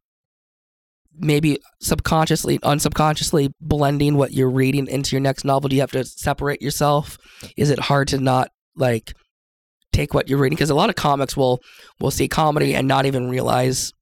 [1.17, 5.69] maybe subconsciously, unsubconsciously blending what you're reading into your next novel?
[5.69, 7.17] Do you have to separate yourself?
[7.57, 9.13] Is it hard to not like
[9.93, 10.55] take what you're reading?
[10.55, 11.59] Because a lot of comics will
[11.99, 13.93] will see comedy and not even realize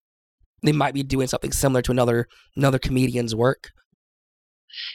[0.64, 3.70] they might be doing something similar to another another comedian's work.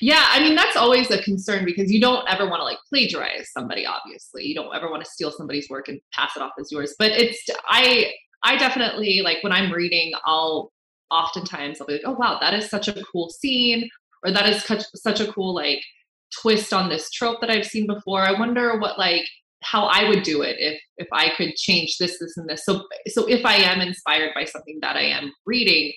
[0.01, 3.49] yeah i mean that's always a concern because you don't ever want to like plagiarize
[3.53, 6.73] somebody obviously you don't ever want to steal somebody's work and pass it off as
[6.73, 8.11] yours but it's i
[8.43, 10.73] i definitely like when i'm reading i'll
[11.11, 13.89] oftentimes i'll be like oh wow that is such a cool scene
[14.25, 15.81] or that is such, such a cool like
[16.43, 18.21] twist on this trope that i've seen before.
[18.23, 19.23] I wonder what like
[19.63, 22.65] how i would do it if if i could change this this and this.
[22.65, 25.93] So so if i am inspired by something that i am reading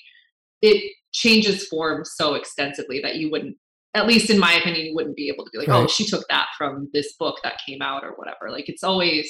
[0.62, 3.58] it changes form so extensively that you wouldn't
[3.94, 6.24] at least in my opinion you wouldn't be able to be like oh she took
[6.30, 8.50] that from this book that came out or whatever.
[8.50, 9.30] Like it's always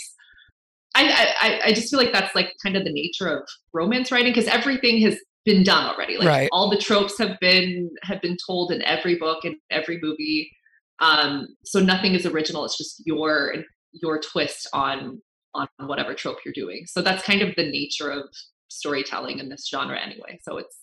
[0.94, 4.12] I, I I- I just feel like that's like kind of the nature of romance
[4.12, 6.18] writing because everything has been done already.
[6.18, 6.50] Like Right.
[6.52, 10.52] all the tropes have been have been told in every book and every movie.
[11.00, 12.66] Um, so nothing is original.
[12.66, 13.56] It's just your
[13.94, 15.22] your twist on
[15.54, 16.86] on whatever trope you're doing.
[16.86, 18.24] So that's kind of the nature of
[18.70, 20.40] storytelling in this genre anyway.
[20.44, 20.78] So it's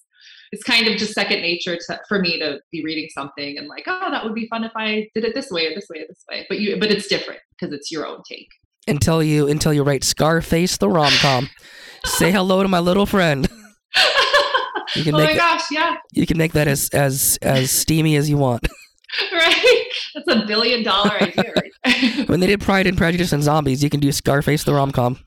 [0.51, 3.85] it's kind of just second nature to, for me to be reading something and like,
[3.87, 6.07] oh, that would be fun if I did it this way or this way or
[6.09, 6.47] this way.
[6.49, 8.49] But you, but it's different because it's your own take.
[8.87, 11.49] Until you until you write Scarface the rom com.
[12.05, 13.49] Say hello to my little friend.
[14.95, 18.17] You can oh make my gosh, yeah, You can make that as as as steamy
[18.17, 18.67] as you want.
[19.33, 19.85] right.
[20.15, 21.53] That's a billion dollar idea.
[21.55, 22.29] Right?
[22.29, 25.19] When they did Pride and Prejudice and Zombies, you can do Scarface the rom com.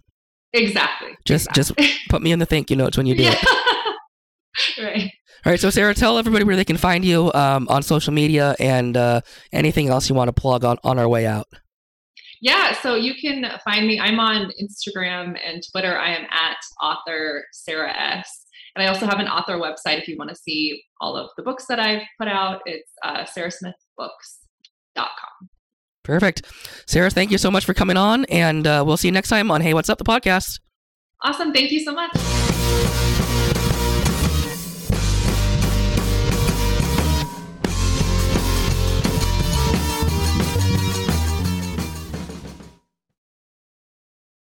[0.54, 1.10] exactly.
[1.26, 1.74] Just just
[2.10, 3.36] put me in the thank you notes when you do yeah.
[3.36, 4.84] it.
[4.84, 5.12] right.
[5.44, 8.56] All right, so Sarah, tell everybody where they can find you um, on social media
[8.60, 11.48] and uh, anything else you want to plug on on our way out.
[12.42, 14.00] Yeah, so you can find me.
[14.00, 15.98] I'm on Instagram and Twitter.
[15.98, 18.41] I am at author Sarah S.
[18.76, 21.44] And I also have an author website if you want to see all of the
[21.44, 22.62] books that I've put out.
[22.66, 25.50] It's uh, sarahsmithbooks.com.
[26.04, 26.42] Perfect,
[26.88, 27.12] Sarah.
[27.12, 29.62] Thank you so much for coming on, and uh, we'll see you next time on
[29.62, 30.60] Hey, What's Up, the podcast.
[31.22, 31.54] Awesome.
[31.54, 33.51] Thank you so much.